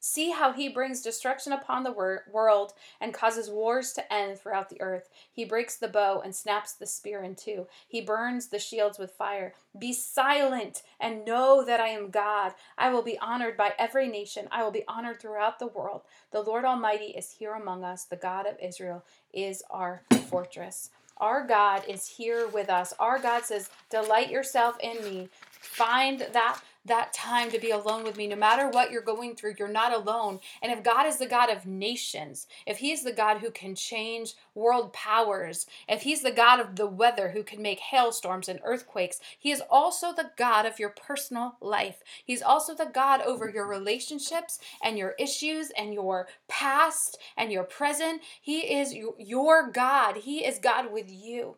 See 0.00 0.30
how 0.30 0.52
he 0.52 0.68
brings 0.68 1.02
destruction 1.02 1.52
upon 1.52 1.84
the 1.84 1.92
wor- 1.92 2.24
world 2.32 2.72
and 3.00 3.12
causes 3.14 3.50
wars 3.50 3.92
to 3.92 4.12
end 4.12 4.38
throughout 4.38 4.70
the 4.70 4.80
earth. 4.80 5.10
He 5.30 5.44
breaks 5.44 5.76
the 5.76 5.88
bow 5.88 6.22
and 6.24 6.34
snaps 6.34 6.72
the 6.72 6.86
spear 6.86 7.22
in 7.22 7.34
two. 7.34 7.66
He 7.86 8.00
burns 8.00 8.48
the 8.48 8.58
shields 8.58 8.98
with 8.98 9.12
fire. 9.12 9.54
Be 9.78 9.92
silent 9.92 10.82
and 10.98 11.24
know 11.26 11.64
that 11.64 11.80
I 11.80 11.88
am 11.88 12.10
God. 12.10 12.54
I 12.78 12.90
will 12.90 13.02
be 13.02 13.18
honored 13.18 13.56
by 13.58 13.74
every 13.78 14.08
nation. 14.08 14.48
I 14.50 14.64
will 14.64 14.70
be 14.70 14.88
honored 14.88 15.20
throughout 15.20 15.58
the 15.58 15.66
world. 15.66 16.02
The 16.32 16.40
Lord 16.42 16.64
Almighty 16.64 17.06
is 17.16 17.30
here 17.32 17.54
among 17.54 17.84
us. 17.84 18.04
The 18.04 18.16
God 18.16 18.46
of 18.46 18.56
Israel 18.60 19.04
is 19.34 19.62
our 19.70 20.02
fortress. 20.28 20.90
Our 21.18 21.46
God 21.46 21.82
is 21.86 22.06
here 22.06 22.48
with 22.48 22.70
us. 22.70 22.94
Our 22.98 23.18
God 23.18 23.44
says, 23.44 23.68
Delight 23.90 24.30
yourself 24.30 24.78
in 24.80 25.04
me. 25.04 25.28
Find 25.60 26.26
that 26.32 26.60
that 26.84 27.12
time 27.12 27.50
to 27.50 27.58
be 27.58 27.70
alone 27.70 28.04
with 28.04 28.16
me. 28.16 28.26
No 28.26 28.36
matter 28.36 28.68
what 28.68 28.90
you're 28.90 29.02
going 29.02 29.36
through, 29.36 29.54
you're 29.58 29.68
not 29.68 29.92
alone. 29.92 30.40
And 30.62 30.72
if 30.72 30.82
God 30.82 31.06
is 31.06 31.18
the 31.18 31.26
God 31.26 31.50
of 31.50 31.66
nations, 31.66 32.46
if 32.66 32.78
He 32.78 32.90
is 32.90 33.02
the 33.02 33.12
God 33.12 33.38
who 33.38 33.50
can 33.50 33.74
change 33.74 34.34
world 34.54 34.92
powers, 34.92 35.66
if 35.88 36.02
He's 36.02 36.22
the 36.22 36.32
God 36.32 36.58
of 36.58 36.76
the 36.76 36.86
weather 36.86 37.30
who 37.30 37.42
can 37.42 37.60
make 37.60 37.80
hailstorms 37.80 38.48
and 38.48 38.60
earthquakes, 38.64 39.20
He 39.38 39.50
is 39.50 39.62
also 39.70 40.12
the 40.12 40.30
God 40.36 40.64
of 40.64 40.78
your 40.78 40.90
personal 40.90 41.56
life. 41.60 42.02
He's 42.24 42.42
also 42.42 42.74
the 42.74 42.90
God 42.92 43.20
over 43.22 43.48
your 43.48 43.66
relationships 43.66 44.58
and 44.82 44.96
your 44.96 45.14
issues 45.18 45.70
and 45.76 45.92
your 45.92 46.28
past 46.48 47.18
and 47.36 47.52
your 47.52 47.64
present. 47.64 48.22
He 48.40 48.60
is 48.78 48.94
your 49.18 49.70
God. 49.70 50.18
He 50.18 50.44
is 50.44 50.58
God 50.58 50.92
with 50.92 51.10
you. 51.10 51.56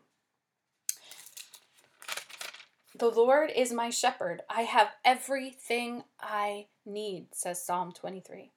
The 2.94 3.08
Lord 3.08 3.50
is 3.54 3.72
my 3.72 3.88
shepherd. 3.88 4.42
I 4.50 4.62
have 4.62 4.90
everything 5.02 6.04
I 6.20 6.66
need, 6.84 7.28
says 7.32 7.64
Psalm 7.64 7.92
23. 7.92 8.50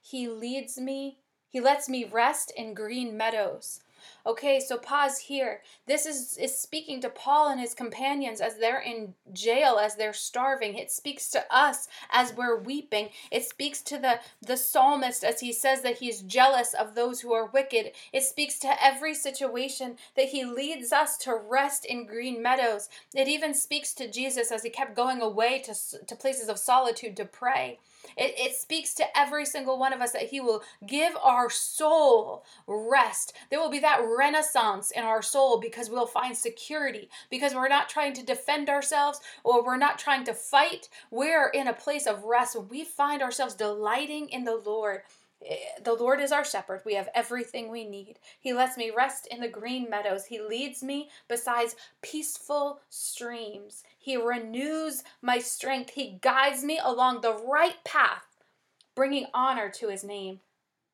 He 0.00 0.28
leads 0.28 0.78
me, 0.78 1.18
He 1.50 1.60
lets 1.60 1.86
me 1.86 2.04
rest 2.04 2.52
in 2.56 2.72
green 2.72 3.18
meadows. 3.18 3.80
Okay, 4.26 4.60
so 4.60 4.76
pause 4.76 5.18
here. 5.18 5.62
This 5.86 6.04
is, 6.04 6.36
is 6.36 6.58
speaking 6.58 7.00
to 7.00 7.08
Paul 7.08 7.48
and 7.48 7.60
his 7.60 7.74
companions 7.74 8.40
as 8.40 8.58
they're 8.58 8.80
in 8.80 9.14
jail, 9.32 9.78
as 9.80 9.96
they're 9.96 10.12
starving. 10.12 10.76
It 10.76 10.90
speaks 10.90 11.30
to 11.30 11.44
us 11.50 11.88
as 12.10 12.34
we're 12.34 12.58
weeping. 12.58 13.10
It 13.30 13.44
speaks 13.44 13.80
to 13.82 13.98
the, 13.98 14.20
the 14.42 14.56
psalmist 14.56 15.24
as 15.24 15.40
he 15.40 15.52
says 15.52 15.82
that 15.82 15.98
he's 15.98 16.20
jealous 16.22 16.74
of 16.74 16.94
those 16.94 17.20
who 17.20 17.32
are 17.32 17.46
wicked. 17.46 17.92
It 18.12 18.22
speaks 18.22 18.58
to 18.60 18.84
every 18.84 19.14
situation 19.14 19.96
that 20.16 20.28
he 20.28 20.44
leads 20.44 20.92
us 20.92 21.16
to 21.18 21.34
rest 21.34 21.84
in 21.84 22.06
green 22.06 22.42
meadows. 22.42 22.88
It 23.14 23.28
even 23.28 23.54
speaks 23.54 23.94
to 23.94 24.10
Jesus 24.10 24.52
as 24.52 24.62
he 24.62 24.70
kept 24.70 24.96
going 24.96 25.22
away 25.22 25.60
to, 25.60 25.74
to 26.06 26.16
places 26.16 26.48
of 26.48 26.58
solitude 26.58 27.16
to 27.16 27.24
pray. 27.24 27.78
It, 28.16 28.34
it 28.38 28.54
speaks 28.54 28.94
to 28.94 29.18
every 29.18 29.44
single 29.44 29.78
one 29.78 29.92
of 29.92 30.00
us 30.00 30.12
that 30.12 30.30
He 30.30 30.40
will 30.40 30.62
give 30.86 31.14
our 31.22 31.50
soul 31.50 32.44
rest. 32.66 33.32
There 33.50 33.60
will 33.60 33.70
be 33.70 33.80
that 33.80 34.02
renaissance 34.16 34.90
in 34.90 35.04
our 35.04 35.22
soul 35.22 35.58
because 35.58 35.90
we'll 35.90 36.06
find 36.06 36.36
security, 36.36 37.08
because 37.30 37.54
we're 37.54 37.68
not 37.68 37.88
trying 37.88 38.14
to 38.14 38.24
defend 38.24 38.68
ourselves 38.68 39.20
or 39.44 39.64
we're 39.64 39.76
not 39.76 39.98
trying 39.98 40.24
to 40.24 40.34
fight. 40.34 40.88
We're 41.10 41.48
in 41.48 41.68
a 41.68 41.72
place 41.72 42.06
of 42.06 42.24
rest. 42.24 42.56
We 42.70 42.84
find 42.84 43.22
ourselves 43.22 43.54
delighting 43.54 44.28
in 44.28 44.44
the 44.44 44.56
Lord. 44.56 45.02
Eh, 45.46 45.56
the 45.82 45.94
Lord 45.94 46.20
is 46.20 46.32
our 46.32 46.44
shepherd. 46.44 46.82
We 46.84 46.94
have 46.94 47.08
everything 47.14 47.70
we 47.70 47.84
need. 47.84 48.18
He 48.38 48.52
lets 48.52 48.76
me 48.76 48.90
rest 48.94 49.26
in 49.28 49.40
the 49.40 49.48
green 49.48 49.88
meadows. 49.88 50.26
He 50.26 50.40
leads 50.40 50.82
me 50.82 51.08
beside 51.28 51.68
peaceful 52.02 52.80
streams. 52.88 53.82
He 53.98 54.16
renews 54.16 55.02
my 55.22 55.38
strength. 55.38 55.90
He 55.90 56.18
guides 56.20 56.62
me 56.62 56.78
along 56.82 57.20
the 57.20 57.34
right 57.34 57.82
path, 57.84 58.24
bringing 58.94 59.26
honor 59.32 59.70
to 59.70 59.88
his 59.88 60.04
name. 60.04 60.40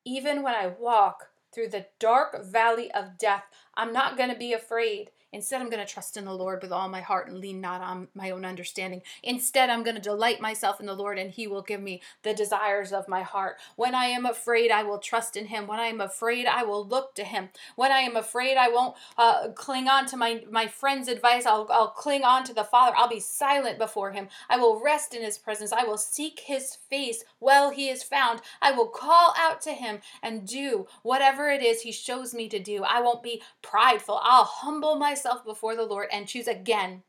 Even 0.05 0.41
when 0.41 0.55
I 0.55 0.67
walk 0.67 1.29
through 1.57 1.67
the 1.69 1.87
dark 1.97 2.45
valley 2.45 2.91
of 2.91 3.17
death, 3.17 3.45
I'm 3.75 3.91
not 3.91 4.15
going 4.15 4.29
to 4.29 4.37
be 4.37 4.53
afraid. 4.53 5.09
Instead, 5.33 5.61
I'm 5.61 5.69
going 5.69 5.85
to 5.85 5.93
trust 5.93 6.15
in 6.15 6.23
the 6.23 6.33
Lord 6.33 6.61
with 6.61 6.71
all 6.71 6.87
my 6.87 7.01
heart 7.01 7.27
and 7.27 7.37
lean 7.37 7.59
not 7.59 7.81
on 7.81 8.07
my 8.15 8.29
own 8.29 8.45
understanding. 8.45 9.01
Instead, 9.21 9.69
I'm 9.69 9.83
going 9.83 9.97
to 9.97 10.01
delight 10.01 10.39
myself 10.39 10.79
in 10.79 10.85
the 10.85 10.95
Lord, 10.95 11.19
and 11.19 11.29
He 11.29 11.47
will 11.47 11.61
give 11.61 11.81
me 11.81 12.01
the 12.23 12.33
desires 12.33 12.93
of 12.93 13.09
my 13.09 13.23
heart. 13.23 13.57
When 13.75 13.93
I 13.93 14.05
am 14.05 14.25
afraid, 14.25 14.71
I 14.71 14.83
will 14.83 14.99
trust 14.99 15.35
in 15.35 15.47
Him. 15.47 15.67
When 15.67 15.81
I 15.81 15.87
am 15.87 15.99
afraid, 15.99 16.45
I 16.45 16.63
will 16.63 16.87
look 16.87 17.13
to 17.15 17.25
Him. 17.25 17.49
When 17.75 17.91
I 17.91 17.99
am 17.99 18.15
afraid, 18.15 18.55
I 18.55 18.69
won't 18.69 18.95
uh, 19.17 19.49
cling 19.49 19.89
on 19.89 20.05
to 20.07 20.17
my, 20.17 20.45
my 20.49 20.65
friend's 20.65 21.09
advice. 21.09 21.45
I'll, 21.45 21.67
I'll 21.71 21.89
cling 21.89 22.23
on 22.23 22.45
to 22.45 22.53
the 22.53 22.63
Father. 22.63 22.95
I'll 22.97 23.09
be 23.09 23.19
silent 23.19 23.77
before 23.77 24.11
Him. 24.11 24.29
I 24.49 24.57
will 24.57 24.81
rest 24.81 25.13
in 25.13 25.23
His 25.23 25.37
presence. 25.37 25.73
I 25.73 25.83
will 25.83 25.97
seek 25.97 26.39
His 26.39 26.73
face 26.73 27.25
while 27.39 27.71
He 27.71 27.89
is 27.89 28.01
found. 28.01 28.39
I 28.61 28.71
will 28.71 28.87
call 28.87 29.33
out 29.37 29.59
to 29.63 29.71
Him 29.71 29.99
and 30.23 30.47
do 30.47 30.87
whatever 31.03 31.49
it 31.49 31.61
is 31.61 31.81
He 31.81 31.91
shows 31.91 32.33
me 32.33 32.47
to 32.47 32.59
do. 32.59 32.85
I 32.85 33.01
won't 33.01 33.23
be 33.23 33.41
prideful. 33.61 34.21
I'll 34.23 34.45
humble 34.45 34.95
myself 34.95 35.16
myself 35.17 35.43
before 35.43 35.75
the 35.75 35.83
Lord 35.83 36.09
and 36.11 36.27
choose 36.27 36.47
again 36.47 37.01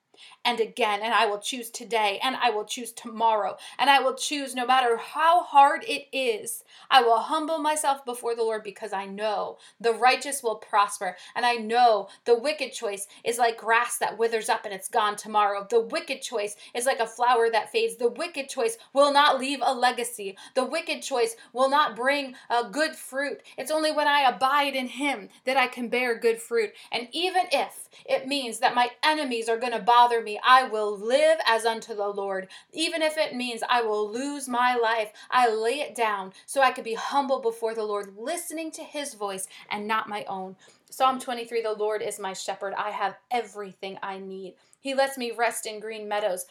and 0.44 0.61
again, 0.61 1.01
and 1.03 1.12
I 1.12 1.27
will 1.27 1.38
choose 1.38 1.71
today, 1.71 2.18
and 2.23 2.37
I 2.37 2.51
will 2.51 2.64
choose 2.64 2.92
tomorrow, 2.92 3.57
and 3.79 3.90
I 3.90 4.01
will 4.01 4.14
choose 4.14 4.55
no 4.55 4.66
matter 4.66 4.97
how 4.97 5.42
hard 5.42 5.85
it 5.87 6.07
is. 6.12 6.64
I 6.90 7.03
will 7.03 7.18
humble 7.18 7.59
myself 7.59 8.05
before 8.05 8.35
the 8.35 8.42
Lord 8.42 8.62
because 8.62 8.92
I 8.92 9.07
know 9.07 9.59
the 9.81 9.92
righteous 9.92 10.42
will 10.42 10.57
prosper, 10.57 11.16
and 11.35 11.44
I 11.44 11.55
know 11.55 12.09
the 12.25 12.38
wicked 12.38 12.73
choice 12.73 13.07
is 13.25 13.38
like 13.38 13.59
grass 13.59 13.99
that 13.99 14.18
withers 14.18 14.49
up 14.49 14.64
and 14.64 14.75
it's 14.75 14.88
gone 14.88 15.16
tomorrow. 15.16 15.66
The 15.68 15.81
wicked 15.81 16.23
choice 16.23 16.57
is 16.75 16.87
like 16.87 17.01
a 17.01 17.07
flower 17.07 17.51
that 17.51 17.71
fades. 17.71 17.97
The 17.97 18.11
wicked 18.11 18.49
choice 18.49 18.79
will 18.92 19.12
not 19.12 19.38
leave 19.38 19.61
a 19.62 19.75
legacy. 19.75 20.37
The 20.55 20.64
wicked 20.64 21.03
choice 21.03 21.37
will 21.53 21.68
not 21.71 21.97
bring 21.97 22.35
a 22.51 22.68
good 22.68 22.97
fruit. 22.97 23.42
It's 23.57 23.71
only 23.71 23.92
when 23.92 24.09
I 24.09 24.29
abide 24.29 24.75
in 24.75 24.88
Him 24.88 25.29
that 25.44 25.57
I 25.57 25.66
can 25.66 25.88
bear 25.88 26.18
good 26.18 26.40
fruit. 26.40 26.73
And 26.90 27.09
even 27.12 27.44
if 27.53 27.88
it 28.05 28.27
means 28.27 28.59
that 28.59 28.74
my 28.74 28.90
enemies 29.03 29.48
are 29.48 29.59
going 29.59 29.72
to 29.72 29.79
bother 29.79 30.22
me. 30.22 30.40
I 30.44 30.64
will 30.64 30.96
live 30.96 31.38
as 31.46 31.64
unto 31.64 31.94
the 31.94 32.09
Lord. 32.09 32.48
Even 32.72 33.03
if 33.03 33.16
it 33.16 33.35
means 33.35 33.62
I 33.68 33.83
will 33.83 34.11
lose 34.11 34.48
my 34.48 34.74
life, 34.74 35.12
I 35.31 35.51
lay 35.51 35.81
it 35.81 35.94
down 35.94 36.33
so 36.46 36.61
I 36.61 36.70
could 36.70 36.85
be 36.85 36.94
humble 36.94 37.40
before 37.40 37.74
the 37.74 37.85
Lord, 37.85 38.14
listening 38.16 38.70
to 38.72 38.83
his 38.83 39.14
voice 39.14 39.46
and 39.70 39.87
not 39.87 40.09
my 40.09 40.24
own. 40.24 40.57
Psalm 40.90 41.18
23 41.18 41.62
The 41.62 41.72
Lord 41.72 42.03
is 42.03 42.18
my 42.18 42.33
shepherd. 42.33 42.74
I 42.74 42.90
have 42.90 43.16
everything 43.31 43.98
I 44.03 44.18
need. 44.18 44.55
He 44.81 44.94
lets 44.94 45.18
me 45.18 45.33
rest 45.33 45.66
in 45.66 45.81
green 45.81 46.09
meadows. 46.09 46.46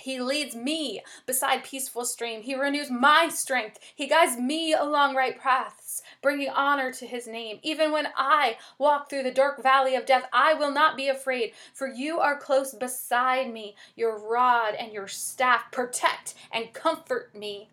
He 0.00 0.20
leads 0.20 0.54
me 0.54 1.02
beside 1.26 1.64
peaceful 1.64 2.04
stream. 2.04 2.42
He 2.42 2.54
renews 2.54 2.90
my 2.90 3.28
strength. 3.28 3.78
He 3.94 4.06
guides 4.06 4.38
me 4.38 4.72
along 4.72 5.14
right 5.14 5.38
paths, 5.38 6.02
bringing 6.22 6.48
honor 6.48 6.92
to 6.92 7.06
his 7.06 7.26
name. 7.26 7.58
Even 7.62 7.92
when 7.92 8.08
I 8.16 8.56
walk 8.78 9.08
through 9.08 9.24
the 9.24 9.30
dark 9.30 9.62
valley 9.62 9.94
of 9.94 10.06
death, 10.06 10.28
I 10.32 10.54
will 10.54 10.72
not 10.72 10.96
be 10.96 11.08
afraid, 11.08 11.52
for 11.74 11.86
you 11.86 12.20
are 12.20 12.36
close 12.38 12.74
beside 12.74 13.52
me. 13.52 13.76
Your 13.96 14.18
rod 14.18 14.74
and 14.74 14.92
your 14.92 15.08
staff 15.08 15.70
protect 15.70 16.34
and 16.52 16.72
comfort 16.72 17.34
me. 17.34 17.68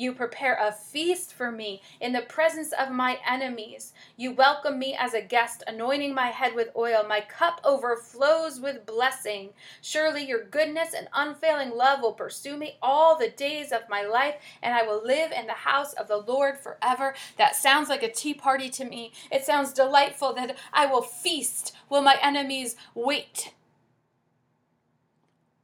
You 0.00 0.14
prepare 0.14 0.56
a 0.58 0.72
feast 0.72 1.34
for 1.34 1.52
me 1.52 1.82
in 2.00 2.14
the 2.14 2.22
presence 2.22 2.72
of 2.72 2.90
my 2.90 3.18
enemies. 3.28 3.92
You 4.16 4.32
welcome 4.32 4.78
me 4.78 4.96
as 4.98 5.12
a 5.12 5.20
guest, 5.20 5.62
anointing 5.66 6.14
my 6.14 6.28
head 6.28 6.54
with 6.54 6.70
oil. 6.74 7.04
My 7.06 7.20
cup 7.20 7.60
overflows 7.64 8.60
with 8.60 8.86
blessing. 8.86 9.50
Surely 9.82 10.26
your 10.26 10.42
goodness 10.42 10.94
and 10.94 11.08
unfailing 11.12 11.72
love 11.72 12.00
will 12.00 12.14
pursue 12.14 12.56
me 12.56 12.78
all 12.80 13.18
the 13.18 13.28
days 13.28 13.72
of 13.72 13.90
my 13.90 14.00
life, 14.00 14.36
and 14.62 14.74
I 14.74 14.84
will 14.84 15.04
live 15.04 15.32
in 15.32 15.46
the 15.46 15.52
house 15.52 15.92
of 15.92 16.08
the 16.08 16.16
Lord 16.16 16.58
forever. 16.58 17.14
That 17.36 17.54
sounds 17.54 17.90
like 17.90 18.02
a 18.02 18.10
tea 18.10 18.32
party 18.32 18.70
to 18.70 18.86
me. 18.86 19.12
It 19.30 19.44
sounds 19.44 19.70
delightful 19.70 20.32
that 20.32 20.56
I 20.72 20.86
will 20.86 21.02
feast 21.02 21.76
while 21.88 22.00
my 22.00 22.16
enemies 22.22 22.74
wait 22.94 23.52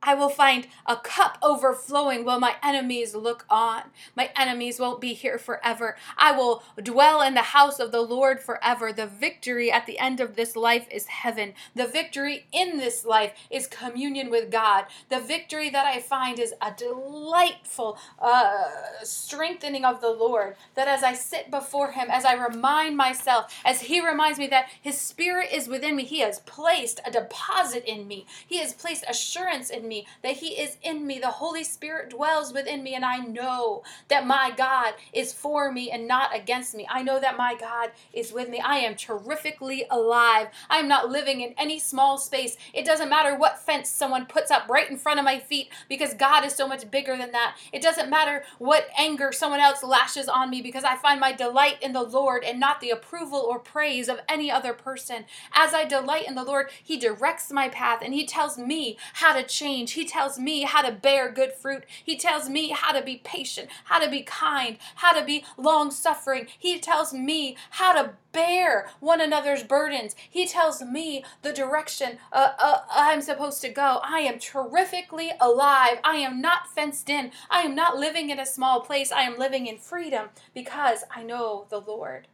I 0.07 0.15
will 0.15 0.29
find 0.29 0.69
a 0.87 0.97
cup 0.97 1.37
overflowing 1.43 2.25
while 2.25 2.39
my 2.39 2.55
enemies 2.63 3.17
look 3.17 3.45
on. 3.51 3.83
My 4.15 4.31
enemies 4.37 4.79
won't 4.79 5.01
be 5.01 5.15
here 5.15 5.37
forever. 5.37 5.97
I 6.17 6.31
will 6.31 6.63
dwell 6.81 7.21
in 7.23 7.35
the 7.35 7.43
house 7.43 7.81
of 7.81 7.91
the 7.91 8.03
Lord 8.03 8.39
forever. 8.39 8.93
The 8.93 9.09
victory 9.09 9.71
at 9.71 9.85
the 9.85 9.99
end 9.99 10.21
of 10.21 10.37
this 10.37 10.55
life 10.55 10.87
is 10.93 11.07
heaven. 11.07 11.55
The 11.75 11.89
victory 11.89 12.47
in 12.53 12.79
this 12.79 13.05
life 13.05 13.33
is 13.51 13.67
communion 13.67 14.31
with 14.31 14.49
God. 14.49 14.85
The 15.09 15.19
victory 15.19 15.71
that 15.71 15.87
I 15.87 16.01
find 16.01 16.39
is 16.39 16.55
a 16.63 16.71
delightful 16.71 17.99
uh, 18.21 18.63
strengthening 19.03 19.85
of 19.85 20.01
the 20.01 20.11
Lord. 20.11 20.55
That 20.77 20.87
as 20.87 21.03
I 21.03 21.15
sit 21.15 21.51
before 21.51 21.91
Him, 21.91 22.07
as 22.13 22.25
I 22.25 22.35
remind 22.35 22.97
myself, 22.97 23.53
as 23.65 23.81
He 23.83 24.01
reminds 24.07 24.39
me 24.39 24.47
that 24.49 24.69
His 24.81 25.01
Spirit 25.01 25.49
is 25.53 25.67
within 25.67 25.97
me, 25.97 26.05
He 26.05 26.21
has 26.21 26.39
placed 26.41 27.01
a 27.05 27.11
deposit 27.11 27.85
in 27.85 28.07
me, 28.07 28.25
He 28.47 28.59
has 28.59 28.73
placed 28.73 29.05
assurance 29.09 29.69
in 29.69 29.89
me 29.89 29.96
me, 29.97 30.07
that 30.23 30.37
He 30.37 30.61
is 30.61 30.77
in 30.83 31.07
me. 31.07 31.19
The 31.19 31.29
Holy 31.29 31.65
Spirit 31.65 32.11
dwells 32.11 32.53
within 32.53 32.83
me, 32.83 32.95
and 32.95 33.05
I 33.05 33.19
know 33.19 33.83
that 34.09 34.27
my 34.27 34.53
God 34.57 34.95
is 35.13 35.33
for 35.33 35.73
me 35.73 35.91
and 35.91 36.07
not 36.07 36.35
against 36.35 36.75
me. 36.75 36.87
I 36.91 37.03
know 37.03 37.21
that 37.21 37.37
my 37.37 37.55
God 37.59 37.91
is 38.13 38.33
with 38.33 38.49
me. 38.49 38.61
I 38.61 38.77
am 38.79 38.95
terrifically 38.95 39.87
alive. 39.91 40.49
I 40.69 40.79
am 40.79 40.89
not 40.89 41.11
living 41.11 41.41
in 41.41 41.55
any 41.59 41.79
small 41.79 42.19
space. 42.19 42.57
It 42.75 42.85
doesn't 42.85 43.09
matter 43.09 43.37
what 43.37 43.59
fence 43.59 43.89
someone 43.89 44.27
puts 44.27 44.51
up 44.51 44.69
right 44.69 44.91
in 44.91 44.99
front 44.99 45.19
of 45.19 45.25
my 45.25 45.39
feet 45.39 45.71
because 45.89 46.15
God 46.15 46.45
is 46.45 46.55
so 46.55 46.69
much 46.69 46.91
bigger 46.91 47.17
than 47.17 47.33
that. 47.33 47.57
It 47.73 47.83
doesn't 47.83 48.11
matter 48.11 48.45
what 48.59 48.89
anger 48.99 49.33
someone 49.33 49.61
else 49.61 49.83
lashes 49.83 50.29
on 50.29 50.51
me 50.51 50.61
because 50.63 50.85
I 50.85 50.97
find 50.97 51.21
my 51.21 51.33
delight 51.33 51.83
in 51.83 51.93
the 51.93 52.03
Lord 52.03 52.45
and 52.45 52.61
not 52.61 52.81
the 52.81 52.91
approval 52.91 53.41
or 53.41 53.59
praise 53.59 54.09
of 54.09 54.21
any 54.29 54.51
other 54.51 54.73
person. 54.73 55.25
As 55.53 55.73
I 55.75 55.85
delight 55.85 56.29
in 56.29 56.35
the 56.35 56.45
Lord, 56.45 56.71
He 56.83 56.99
directs 56.99 57.51
my 57.51 57.69
path 57.69 58.01
and 58.03 58.15
He 58.15 58.27
tells 58.27 58.59
me 58.59 58.99
how 59.15 59.33
to 59.33 59.43
change 59.43 59.86
change. 59.87 59.93
He 59.93 60.05
tells 60.05 60.39
me 60.39 60.63
how 60.63 60.83
to 60.83 60.93
bear 60.93 61.31
good 61.31 61.53
fruit. 61.53 61.85
He 62.05 62.17
tells 62.17 62.49
me 62.49 62.71
how 62.71 62.93
to 62.93 63.03
be 63.03 63.21
patient, 63.25 63.69
how 63.85 63.99
to 63.99 64.11
be 64.11 64.23
kind, 64.23 64.79
how 64.97 65.13
to 65.13 65.25
be 65.25 65.45
long 65.57 65.91
suffering. 65.91 66.47
He 66.59 66.79
tells 66.79 67.13
me 67.13 67.57
how 67.71 67.93
to 67.93 68.13
bear 68.33 68.89
one 69.01 69.21
another's 69.21 69.63
burdens. 69.63 70.15
He 70.29 70.47
tells 70.47 70.83
me 70.83 71.25
the 71.43 71.53
direction 71.53 72.19
uh, 72.33 72.53
uh, 72.59 72.81
I'm 72.91 73.23
supposed 73.23 73.61
to 73.63 73.69
go. 73.69 74.01
I 74.03 74.21
am 74.21 74.39
terrifically 74.39 75.33
alive. 75.41 75.99
I 76.05 76.17
am 76.17 76.41
not 76.41 76.69
fenced 76.75 77.09
in. 77.09 77.31
I 77.51 77.63
am 77.63 77.75
not 77.75 77.97
living 77.97 78.31
in 78.31 78.39
a 78.39 78.47
small 78.47 78.81
place. 78.81 79.11
I 79.11 79.23
am 79.23 79.39
living 79.39 79.67
in 79.67 79.79
freedom 79.79 80.29
because 80.55 81.05
I 81.15 81.23
know 81.23 81.67
the 81.71 81.81
Lord. 81.81 82.29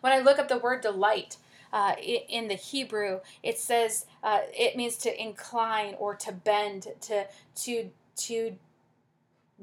When 0.00 0.12
I 0.12 0.18
look 0.20 0.38
up 0.38 0.48
the 0.48 0.58
word 0.58 0.82
delight, 0.82 1.38
uh, 1.72 1.94
in 2.00 2.48
the 2.48 2.54
Hebrew, 2.54 3.20
it 3.42 3.58
says 3.58 4.06
uh, 4.22 4.40
it 4.52 4.76
means 4.76 4.96
to 4.98 5.22
incline 5.22 5.94
or 5.98 6.14
to 6.16 6.32
bend, 6.32 6.88
to 7.02 7.26
to 7.56 7.90
to 8.16 8.56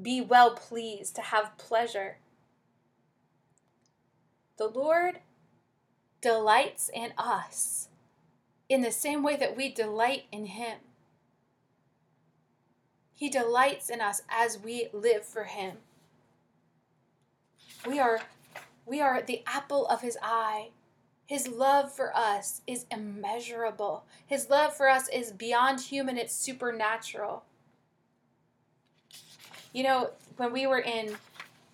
be 0.00 0.20
well 0.20 0.54
pleased, 0.54 1.14
to 1.16 1.22
have 1.22 1.56
pleasure. 1.58 2.18
The 4.58 4.68
Lord 4.68 5.20
delights 6.20 6.90
in 6.92 7.12
us 7.18 7.88
in 8.68 8.80
the 8.80 8.92
same 8.92 9.22
way 9.22 9.36
that 9.36 9.56
we 9.56 9.68
delight 9.72 10.24
in 10.32 10.46
Him. 10.46 10.78
He 13.14 13.28
delights 13.28 13.88
in 13.88 14.00
us 14.00 14.22
as 14.28 14.58
we 14.58 14.88
live 14.92 15.24
for 15.24 15.44
Him. 15.44 15.76
We 17.86 17.98
are, 17.98 18.20
we 18.84 19.00
are 19.00 19.22
the 19.22 19.42
apple 19.46 19.86
of 19.86 20.02
His 20.02 20.18
eye. 20.22 20.70
His 21.26 21.48
love 21.48 21.92
for 21.92 22.16
us 22.16 22.62
is 22.66 22.86
immeasurable. 22.90 24.04
His 24.26 24.48
love 24.48 24.76
for 24.76 24.88
us 24.88 25.08
is 25.08 25.32
beyond 25.32 25.80
human, 25.80 26.16
it's 26.16 26.34
supernatural. 26.34 27.42
You 29.72 29.82
know, 29.82 30.10
when 30.36 30.52
we 30.52 30.66
were 30.66 30.78
in 30.78 31.16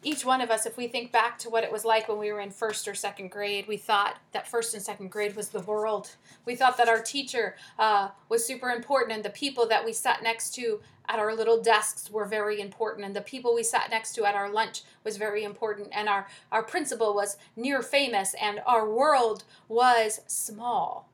each 0.05 0.25
one 0.25 0.41
of 0.41 0.51
us, 0.51 0.67
if 0.67 0.77
we 0.77 0.89
think 0.89 1.13
back 1.13 1.39
to 1.39 1.51
what 1.51 1.63
it 1.63 1.71
was 1.71 1.85
like 1.85 2.09
when 2.09 2.19
we 2.19 2.33
were 2.33 2.41
in 2.41 2.51
first 2.51 2.89
or 2.89 2.95
second 2.95 3.31
grade, 3.31 3.69
we 3.69 3.77
thought 3.77 4.17
that 4.33 4.49
first 4.49 4.75
and 4.75 4.83
second 4.83 5.11
grade 5.11 5.37
was 5.37 5.51
the 5.51 5.61
world. 5.61 6.17
We 6.45 6.57
thought 6.57 6.77
that 6.79 6.89
our 6.89 7.01
teacher 7.01 7.57
uh, 7.79 8.09
was 8.29 8.45
super 8.45 8.71
important 8.71 9.13
and 9.13 9.25
the 9.25 9.31
people 9.31 9.67
that 9.69 9.85
we 9.85 9.93
sat 9.93 10.23
next 10.23 10.55
to 10.57 10.81
at 11.09 11.21
our 11.21 11.35
little 11.35 11.63
desks 11.63 12.11
were 12.11 12.25
very 12.25 12.61
important 12.61 13.07
and 13.07 13.15
the 13.15 13.21
people 13.21 13.55
we 13.55 13.63
sat 13.63 13.91
next 13.91 14.15
to 14.15 14.25
at 14.25 14.35
our 14.35 14.51
lunch 14.51 14.83
was 15.05 15.17
very 15.17 15.45
important 15.45 15.89
and 15.93 16.09
our, 16.09 16.27
our 16.51 16.63
principal 16.63 17.15
was 17.15 17.37
near 17.55 17.81
famous 17.81 18.35
and 18.41 18.61
our 18.67 18.89
world 18.89 19.45
was 19.69 20.21
small. 20.27 21.09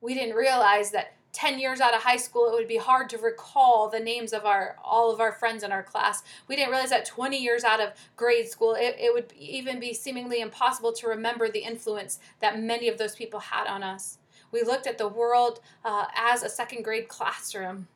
We 0.00 0.14
didn't 0.14 0.34
realize 0.34 0.90
that 0.92 1.14
10 1.32 1.58
years 1.58 1.80
out 1.80 1.94
of 1.94 2.02
high 2.02 2.16
school 2.16 2.48
it 2.48 2.54
would 2.54 2.68
be 2.68 2.76
hard 2.76 3.08
to 3.08 3.18
recall 3.18 3.88
the 3.88 4.00
names 4.00 4.32
of 4.32 4.44
our 4.44 4.76
all 4.84 5.10
of 5.10 5.20
our 5.20 5.32
friends 5.32 5.62
in 5.62 5.72
our 5.72 5.82
class. 5.82 6.22
We 6.46 6.56
didn't 6.56 6.70
realize 6.70 6.90
that 6.90 7.06
20 7.06 7.38
years 7.38 7.64
out 7.64 7.80
of 7.80 7.92
grade 8.16 8.48
school 8.48 8.74
it, 8.74 8.96
it 8.98 9.12
would 9.12 9.32
even 9.38 9.80
be 9.80 9.94
seemingly 9.94 10.40
impossible 10.40 10.92
to 10.92 11.08
remember 11.08 11.48
the 11.48 11.60
influence 11.60 12.18
that 12.40 12.60
many 12.60 12.88
of 12.88 12.98
those 12.98 13.14
people 13.14 13.40
had 13.40 13.66
on 13.66 13.82
us. 13.82 14.18
We 14.50 14.62
looked 14.62 14.86
at 14.86 14.98
the 14.98 15.08
world 15.08 15.60
uh, 15.84 16.06
as 16.14 16.42
a 16.42 16.50
second 16.50 16.82
grade 16.82 17.08
classroom 17.08 17.88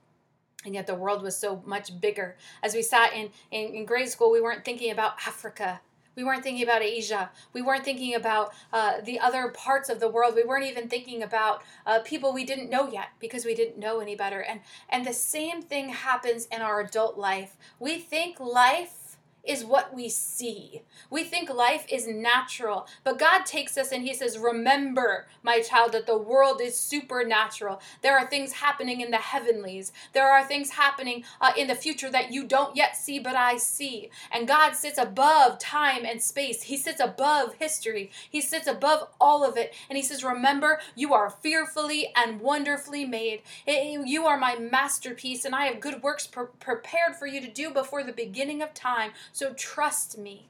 and 0.65 0.75
yet 0.75 0.87
the 0.87 0.95
world 0.95 1.23
was 1.23 1.37
so 1.37 1.63
much 1.67 2.01
bigger. 2.01 2.37
As 2.63 2.75
we 2.75 2.83
sat 2.83 3.13
in, 3.13 3.31
in, 3.51 3.75
in 3.75 3.85
grade 3.85 4.09
school 4.09 4.33
we 4.33 4.41
weren't 4.41 4.65
thinking 4.65 4.91
about 4.91 5.17
africa 5.27 5.81
we 6.17 6.25
weren't 6.25 6.43
thinking 6.43 6.65
about 6.65 6.83
Asia. 6.83 7.31
We 7.53 7.63
weren't 7.63 7.85
thinking 7.85 8.15
about 8.15 8.53
uh, 8.73 9.01
the 9.05 9.21
other 9.21 9.49
parts 9.49 9.89
of 9.89 10.01
the 10.01 10.09
world. 10.09 10.35
We 10.35 10.45
weren't 10.45 10.67
even 10.67 10.89
thinking 10.89 11.23
about 11.23 11.63
uh, 11.87 12.01
people 12.01 12.33
we 12.33 12.45
didn't 12.45 12.71
know 12.71 12.91
yet 12.91 13.11
because 13.21 13.45
we 13.45 13.55
didn't 13.55 13.79
know 13.79 14.01
any 14.01 14.17
better. 14.17 14.41
And 14.41 14.61
and 14.89 15.07
the 15.07 15.13
same 15.13 15.63
thing 15.63 15.91
happens 15.91 16.47
in 16.47 16.63
our 16.63 16.81
adult 16.81 17.19
life. 17.19 17.57
We 17.79 17.99
think 17.99 18.41
life 18.41 19.06
is 19.47 19.65
what 19.65 19.95
we 19.95 20.09
see. 20.09 20.83
We 21.11 21.25
think 21.25 21.51
life 21.51 21.87
is 21.91 22.07
natural, 22.07 22.87
but 23.05 23.19
God 23.19 23.47
takes 23.47 23.77
us 23.77 23.93
and 23.93 24.03
He 24.05 24.15
says, 24.15 24.39
Remember, 24.39 25.27
my 25.43 25.61
child, 25.61 25.93
that 25.93 26.07
the 26.07 26.19
world 26.19 26.61
is 26.61 26.77
supernatural. 26.79 27.81
There 28.03 28.19
are 28.19 28.27
things 28.27 28.53
happening 28.53 29.01
in 29.01 29.11
the 29.11 29.19
heavenlies, 29.19 29.93
there 30.13 30.29
are 30.29 30.45
things 30.45 30.71
happening 30.71 31.25
uh, 31.41 31.53
in 31.57 31.69
the 31.69 31.75
future 31.75 32.11
that 32.11 32.33
you 32.33 32.45
don't 32.45 32.77
yet 32.77 32.97
see, 32.97 33.19
but 33.19 33.37
I 33.37 33.57
see. 33.57 34.11
And 34.33 34.49
God 34.49 34.73
sits 34.75 34.99
above 34.99 35.59
time 35.59 36.05
and 36.05 36.23
space, 36.23 36.63
He 36.63 36.77
sits 36.77 37.01
above 37.01 37.55
history, 37.55 38.11
He 38.29 38.41
sits 38.41 38.67
above 38.67 39.09
all 39.21 39.45
of 39.45 39.57
it. 39.57 39.75
And 39.89 39.97
He 39.97 40.03
says, 40.03 40.25
Remember, 40.25 40.81
you 40.95 41.15
are 41.15 41.31
fearfully 41.31 42.13
and 42.17 42.41
wonderfully 42.41 43.05
made. 43.05 43.43
You 43.67 44.27
are 44.27 44.39
my 44.39 44.57
masterpiece, 44.57 45.45
and 45.45 45.55
I 45.55 45.67
have 45.67 45.81
good 45.81 46.03
works 46.03 46.27
pre- 46.27 46.47
prepared 46.61 47.17
for 47.17 47.27
you 47.27 47.41
to 47.41 47.49
do 47.49 47.71
before 47.71 48.03
the 48.03 48.13
beginning 48.13 48.63
of 48.63 48.75
time. 48.75 49.13
So 49.37 49.53
trust 49.53 50.17
me. 50.17 50.49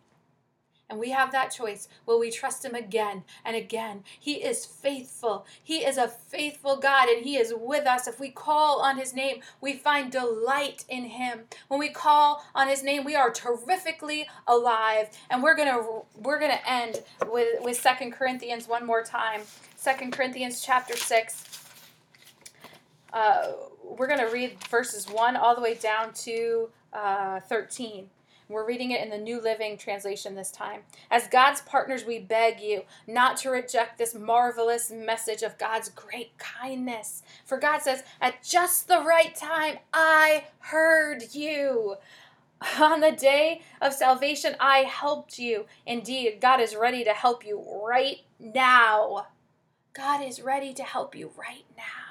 And 0.88 1.00
we 1.00 1.10
have 1.10 1.32
that 1.32 1.50
choice. 1.50 1.88
Will 2.06 2.20
we 2.20 2.30
trust 2.30 2.64
him 2.64 2.76
again 2.76 3.24
and 3.44 3.56
again? 3.56 4.04
He 4.20 4.34
is 4.34 4.64
faithful. 4.64 5.44
He 5.60 5.78
is 5.78 5.96
a 5.96 6.06
faithful 6.06 6.76
God 6.76 7.08
and 7.08 7.24
he 7.24 7.36
is 7.36 7.52
with 7.52 7.84
us. 7.84 8.06
If 8.06 8.20
we 8.20 8.30
call 8.30 8.80
on 8.80 8.96
his 8.96 9.12
name, 9.12 9.40
we 9.60 9.72
find 9.72 10.12
delight 10.12 10.84
in 10.88 11.06
him. 11.06 11.46
When 11.66 11.80
we 11.80 11.88
call 11.88 12.44
on 12.54 12.68
his 12.68 12.84
name, 12.84 13.02
we 13.02 13.16
are 13.16 13.28
terrifically 13.28 14.28
alive. 14.46 15.08
And 15.30 15.42
we're 15.42 15.56
going 15.56 15.66
to 15.66 16.02
we're 16.22 16.38
going 16.38 16.52
to 16.52 16.70
end 16.70 17.02
with 17.26 17.60
with 17.62 17.80
Second 17.80 18.12
Corinthians 18.12 18.68
one 18.68 18.86
more 18.86 19.02
time. 19.02 19.40
Second 19.74 20.12
Corinthians 20.12 20.62
chapter 20.62 20.96
6. 20.96 21.44
Uh, 23.12 23.46
we're 23.82 24.06
going 24.06 24.20
to 24.20 24.32
read 24.32 24.62
verses 24.70 25.10
1 25.10 25.34
all 25.34 25.56
the 25.56 25.60
way 25.60 25.74
down 25.74 26.12
to 26.12 26.68
uh, 26.92 27.40
13. 27.40 28.10
We're 28.48 28.66
reading 28.66 28.92
it 28.92 29.02
in 29.02 29.10
the 29.10 29.18
New 29.18 29.40
Living 29.40 29.76
Translation 29.76 30.36
this 30.36 30.52
time. 30.52 30.82
As 31.10 31.26
God's 31.26 31.62
partners, 31.62 32.04
we 32.04 32.20
beg 32.20 32.60
you 32.60 32.82
not 33.08 33.36
to 33.38 33.50
reject 33.50 33.98
this 33.98 34.14
marvelous 34.14 34.90
message 34.90 35.42
of 35.42 35.58
God's 35.58 35.88
great 35.88 36.38
kindness. 36.38 37.24
For 37.44 37.58
God 37.58 37.82
says, 37.82 38.04
At 38.20 38.44
just 38.44 38.86
the 38.86 39.02
right 39.02 39.34
time, 39.34 39.78
I 39.92 40.44
heard 40.60 41.34
you. 41.34 41.96
On 42.80 43.00
the 43.00 43.12
day 43.12 43.62
of 43.82 43.92
salvation, 43.92 44.54
I 44.60 44.78
helped 44.78 45.38
you. 45.40 45.66
Indeed, 45.84 46.38
God 46.40 46.60
is 46.60 46.76
ready 46.76 47.02
to 47.02 47.12
help 47.12 47.44
you 47.44 47.62
right 47.84 48.18
now. 48.38 49.26
God 49.92 50.24
is 50.24 50.40
ready 50.40 50.72
to 50.74 50.82
help 50.84 51.16
you 51.16 51.32
right 51.36 51.64
now. 51.76 52.05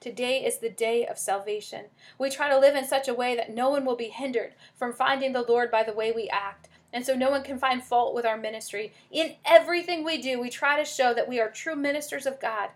Today 0.00 0.44
is 0.44 0.58
the 0.58 0.70
day 0.70 1.04
of 1.04 1.18
salvation. 1.18 1.86
We 2.20 2.30
try 2.30 2.48
to 2.48 2.58
live 2.58 2.76
in 2.76 2.86
such 2.86 3.08
a 3.08 3.14
way 3.14 3.34
that 3.34 3.52
no 3.52 3.68
one 3.68 3.84
will 3.84 3.96
be 3.96 4.10
hindered 4.10 4.54
from 4.76 4.92
finding 4.92 5.32
the 5.32 5.42
Lord 5.42 5.72
by 5.72 5.82
the 5.82 5.92
way 5.92 6.12
we 6.12 6.28
act. 6.28 6.68
And 6.92 7.04
so 7.04 7.16
no 7.16 7.30
one 7.30 7.42
can 7.42 7.58
find 7.58 7.82
fault 7.82 8.14
with 8.14 8.24
our 8.24 8.36
ministry. 8.36 8.92
In 9.10 9.34
everything 9.44 10.04
we 10.04 10.22
do, 10.22 10.40
we 10.40 10.50
try 10.50 10.78
to 10.78 10.84
show 10.84 11.12
that 11.14 11.28
we 11.28 11.40
are 11.40 11.50
true 11.50 11.74
ministers 11.74 12.26
of 12.26 12.40
God. 12.40 12.70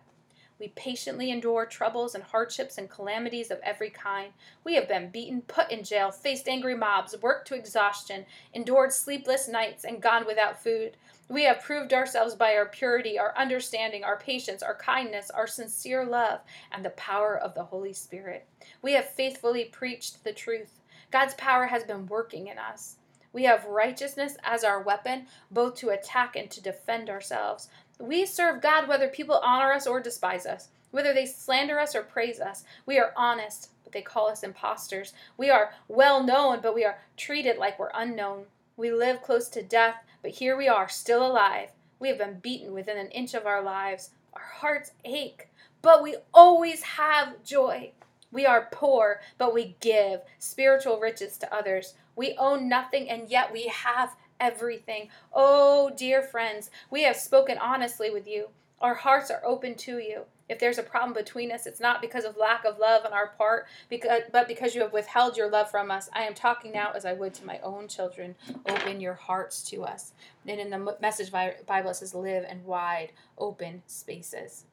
We 0.58 0.68
patiently 0.68 1.30
endure 1.30 1.66
troubles 1.66 2.14
and 2.14 2.22
hardships 2.22 2.78
and 2.78 2.88
calamities 2.88 3.50
of 3.50 3.58
every 3.62 3.90
kind. 3.90 4.32
We 4.64 4.74
have 4.76 4.86
been 4.86 5.10
beaten, 5.10 5.42
put 5.42 5.70
in 5.70 5.82
jail, 5.82 6.10
faced 6.10 6.48
angry 6.48 6.76
mobs, 6.76 7.16
worked 7.20 7.48
to 7.48 7.54
exhaustion, 7.54 8.26
endured 8.52 8.92
sleepless 8.92 9.48
nights, 9.48 9.84
and 9.84 10.00
gone 10.00 10.26
without 10.26 10.62
food. 10.62 10.96
We 11.28 11.44
have 11.44 11.62
proved 11.62 11.92
ourselves 11.92 12.34
by 12.34 12.54
our 12.54 12.66
purity, 12.66 13.18
our 13.18 13.36
understanding, 13.36 14.04
our 14.04 14.18
patience, 14.18 14.62
our 14.62 14.76
kindness, 14.76 15.30
our 15.30 15.46
sincere 15.46 16.04
love, 16.04 16.40
and 16.70 16.84
the 16.84 16.90
power 16.90 17.36
of 17.36 17.54
the 17.54 17.64
Holy 17.64 17.92
Spirit. 17.92 18.46
We 18.82 18.92
have 18.92 19.08
faithfully 19.08 19.64
preached 19.64 20.24
the 20.24 20.32
truth. 20.32 20.80
God's 21.10 21.34
power 21.34 21.66
has 21.66 21.84
been 21.84 22.06
working 22.06 22.48
in 22.48 22.58
us. 22.58 22.96
We 23.32 23.44
have 23.44 23.64
righteousness 23.64 24.36
as 24.44 24.62
our 24.62 24.82
weapon, 24.82 25.26
both 25.50 25.76
to 25.76 25.88
attack 25.88 26.36
and 26.36 26.50
to 26.50 26.62
defend 26.62 27.08
ourselves. 27.08 27.68
We 27.98 28.26
serve 28.26 28.62
God 28.62 28.88
whether 28.88 29.08
people 29.08 29.40
honor 29.42 29.72
us 29.72 29.86
or 29.86 30.00
despise 30.00 30.46
us, 30.46 30.68
whether 30.90 31.12
they 31.14 31.26
slander 31.26 31.78
us 31.78 31.94
or 31.94 32.02
praise 32.02 32.40
us. 32.40 32.64
We 32.86 32.98
are 32.98 33.12
honest, 33.16 33.70
but 33.84 33.92
they 33.92 34.02
call 34.02 34.28
us 34.28 34.42
impostors. 34.42 35.12
We 35.36 35.50
are 35.50 35.72
well 35.88 36.22
known, 36.22 36.60
but 36.62 36.74
we 36.74 36.84
are 36.84 36.98
treated 37.16 37.58
like 37.58 37.78
we're 37.78 37.90
unknown. 37.94 38.44
We 38.76 38.90
live 38.92 39.22
close 39.22 39.48
to 39.50 39.62
death, 39.62 39.96
but 40.22 40.32
here 40.32 40.56
we 40.56 40.68
are, 40.68 40.88
still 40.88 41.24
alive. 41.26 41.70
We 41.98 42.08
have 42.08 42.18
been 42.18 42.40
beaten 42.40 42.72
within 42.72 42.98
an 42.98 43.10
inch 43.10 43.34
of 43.34 43.46
our 43.46 43.62
lives. 43.62 44.10
Our 44.32 44.42
hearts 44.42 44.92
ache, 45.04 45.48
but 45.82 46.02
we 46.02 46.16
always 46.32 46.82
have 46.82 47.44
joy. 47.44 47.92
We 48.32 48.46
are 48.46 48.68
poor, 48.72 49.20
but 49.36 49.52
we 49.52 49.76
give 49.80 50.22
spiritual 50.38 50.98
riches 50.98 51.36
to 51.38 51.54
others. 51.54 51.94
We 52.16 52.34
own 52.38 52.68
nothing, 52.68 53.10
and 53.10 53.30
yet 53.30 53.52
we 53.52 53.66
have 53.68 54.16
everything. 54.42 55.08
Oh, 55.32 55.90
dear 55.96 56.20
friends, 56.20 56.70
we 56.90 57.04
have 57.04 57.16
spoken 57.16 57.56
honestly 57.56 58.10
with 58.10 58.26
you. 58.26 58.48
Our 58.80 58.94
hearts 58.94 59.30
are 59.30 59.40
open 59.44 59.76
to 59.76 59.98
you. 59.98 60.22
If 60.48 60.58
there's 60.58 60.76
a 60.76 60.82
problem 60.82 61.14
between 61.14 61.52
us, 61.52 61.66
it's 61.66 61.80
not 61.80 62.02
because 62.02 62.24
of 62.24 62.36
lack 62.36 62.64
of 62.64 62.78
love 62.78 63.06
on 63.06 63.12
our 63.12 63.28
part, 63.28 63.66
because, 63.88 64.22
but 64.32 64.48
because 64.48 64.74
you 64.74 64.82
have 64.82 64.92
withheld 64.92 65.36
your 65.36 65.48
love 65.48 65.70
from 65.70 65.90
us. 65.90 66.10
I 66.12 66.24
am 66.24 66.34
talking 66.34 66.72
now 66.72 66.90
as 66.94 67.06
I 67.06 67.12
would 67.12 67.32
to 67.34 67.46
my 67.46 67.60
own 67.60 67.86
children. 67.86 68.34
Open 68.68 69.00
your 69.00 69.14
hearts 69.14 69.62
to 69.70 69.84
us. 69.84 70.12
And 70.46 70.60
in 70.60 70.70
the 70.70 70.96
Message 71.00 71.30
Bible, 71.30 71.90
it 71.90 71.96
says, 71.96 72.14
live 72.14 72.44
in 72.50 72.64
wide, 72.64 73.12
open 73.38 73.82
spaces. 73.86 74.64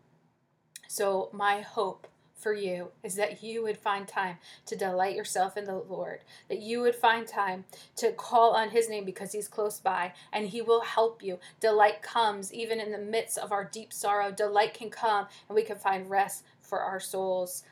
So, 0.88 1.30
my 1.32 1.62
hope 1.62 2.08
for 2.40 2.54
you 2.54 2.90
is 3.04 3.16
that 3.16 3.44
you 3.44 3.64
would 3.64 3.78
find 3.78 4.08
time 4.08 4.38
to 4.66 4.76
delight 4.76 5.16
yourself 5.16 5.58
in 5.58 5.66
the 5.66 5.76
Lord, 5.76 6.22
that 6.48 6.62
you 6.62 6.82
would 6.82 6.96
find 6.96 7.28
time 7.28 7.66
to 7.98 8.12
call 8.12 8.52
on 8.52 8.70
His 8.70 8.90
name 8.90 9.06
because 9.06 9.32
He's 9.32 9.48
close 9.48 9.80
by 9.80 10.14
and 10.32 10.48
He 10.48 10.62
will 10.62 10.82
help 10.82 11.22
you. 11.22 11.40
Delight 11.60 12.02
comes 12.02 12.54
even 12.54 12.80
in 12.80 12.92
the 12.92 12.98
midst 12.98 13.38
of 13.38 13.52
our 13.52 13.66
deep 13.66 13.92
sorrow. 13.94 14.32
Delight 14.32 14.74
can 14.74 14.90
come 14.90 15.28
and 15.48 15.56
we 15.56 15.64
can 15.64 15.78
find 15.78 16.10
rest 16.10 16.44
for 16.62 16.80
our 16.80 17.00
souls. 17.00 17.64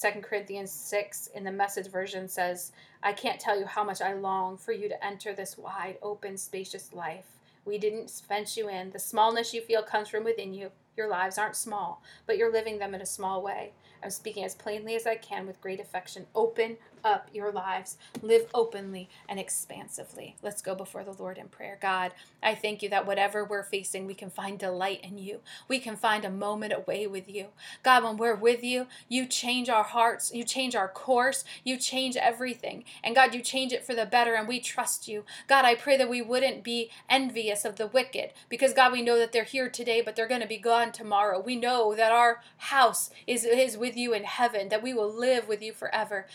2 0.00 0.20
Corinthians 0.20 0.70
6 0.70 1.28
in 1.34 1.44
the 1.44 1.52
message 1.52 1.88
version 1.88 2.28
says, 2.28 2.72
I 3.02 3.12
can't 3.12 3.40
tell 3.40 3.58
you 3.58 3.66
how 3.66 3.84
much 3.84 4.00
I 4.00 4.14
long 4.14 4.56
for 4.56 4.72
you 4.72 4.88
to 4.88 5.04
enter 5.04 5.34
this 5.34 5.56
wide, 5.56 5.98
open, 6.02 6.36
spacious 6.36 6.92
life. 6.92 7.26
We 7.64 7.78
didn't 7.78 8.10
fence 8.10 8.56
you 8.56 8.68
in. 8.68 8.90
The 8.90 8.98
smallness 8.98 9.54
you 9.54 9.62
feel 9.62 9.82
comes 9.82 10.08
from 10.08 10.24
within 10.24 10.52
you. 10.52 10.70
Your 10.96 11.08
lives 11.08 11.38
aren't 11.38 11.56
small, 11.56 12.02
but 12.26 12.36
you're 12.36 12.52
living 12.52 12.78
them 12.78 12.94
in 12.94 13.00
a 13.00 13.06
small 13.06 13.42
way. 13.42 13.72
I'm 14.02 14.10
speaking 14.10 14.44
as 14.44 14.54
plainly 14.54 14.94
as 14.94 15.06
I 15.06 15.16
can 15.16 15.46
with 15.46 15.60
great 15.60 15.80
affection. 15.80 16.26
Open 16.34 16.76
up 17.04 17.28
your 17.32 17.52
lives. 17.52 17.98
Live 18.22 18.46
openly 18.54 19.08
and 19.28 19.38
expansively. 19.38 20.36
Let's 20.42 20.62
go 20.62 20.74
before 20.74 21.04
the 21.04 21.12
Lord 21.12 21.38
in 21.38 21.48
prayer. 21.48 21.78
God, 21.80 22.12
I 22.42 22.54
thank 22.54 22.82
you 22.82 22.88
that 22.90 23.06
whatever 23.06 23.44
we're 23.44 23.62
facing, 23.62 24.06
we 24.06 24.14
can 24.14 24.30
find 24.30 24.58
delight 24.58 25.00
in 25.02 25.18
you. 25.18 25.40
We 25.68 25.78
can 25.78 25.96
find 25.96 26.24
a 26.24 26.30
moment 26.30 26.72
away 26.72 27.06
with 27.06 27.28
you. 27.28 27.48
God, 27.82 28.04
when 28.04 28.16
we're 28.16 28.34
with 28.34 28.64
you, 28.64 28.86
you 29.08 29.26
change 29.26 29.68
our 29.68 29.84
hearts, 29.84 30.32
you 30.32 30.44
change 30.44 30.74
our 30.74 30.88
course, 30.88 31.44
you 31.62 31.76
change 31.76 32.16
everything. 32.16 32.84
And 33.02 33.14
God, 33.14 33.34
you 33.34 33.40
change 33.40 33.72
it 33.72 33.84
for 33.84 33.94
the 33.94 34.06
better, 34.06 34.34
and 34.34 34.48
we 34.48 34.60
trust 34.60 35.08
you. 35.08 35.24
God, 35.46 35.64
I 35.64 35.74
pray 35.74 35.96
that 35.96 36.08
we 36.08 36.22
wouldn't 36.22 36.64
be 36.64 36.90
envious 37.08 37.64
of 37.64 37.76
the 37.76 37.86
wicked 37.86 38.32
because, 38.48 38.72
God, 38.72 38.92
we 38.92 39.02
know 39.02 39.18
that 39.18 39.32
they're 39.32 39.44
here 39.44 39.68
today, 39.68 40.00
but 40.00 40.16
they're 40.16 40.28
going 40.28 40.40
to 40.40 40.46
be 40.46 40.58
gone 40.58 40.92
tomorrow. 40.92 41.40
We 41.40 41.56
know 41.56 41.94
that 41.94 42.12
our 42.12 42.40
house 42.56 43.10
is, 43.26 43.44
is 43.44 43.76
with 43.76 43.96
you 43.96 44.14
in 44.14 44.24
heaven, 44.24 44.68
that 44.68 44.82
we 44.82 44.94
will 44.94 45.12
live 45.12 45.48
with 45.48 45.62
you 45.62 45.72
forever. 45.72 46.26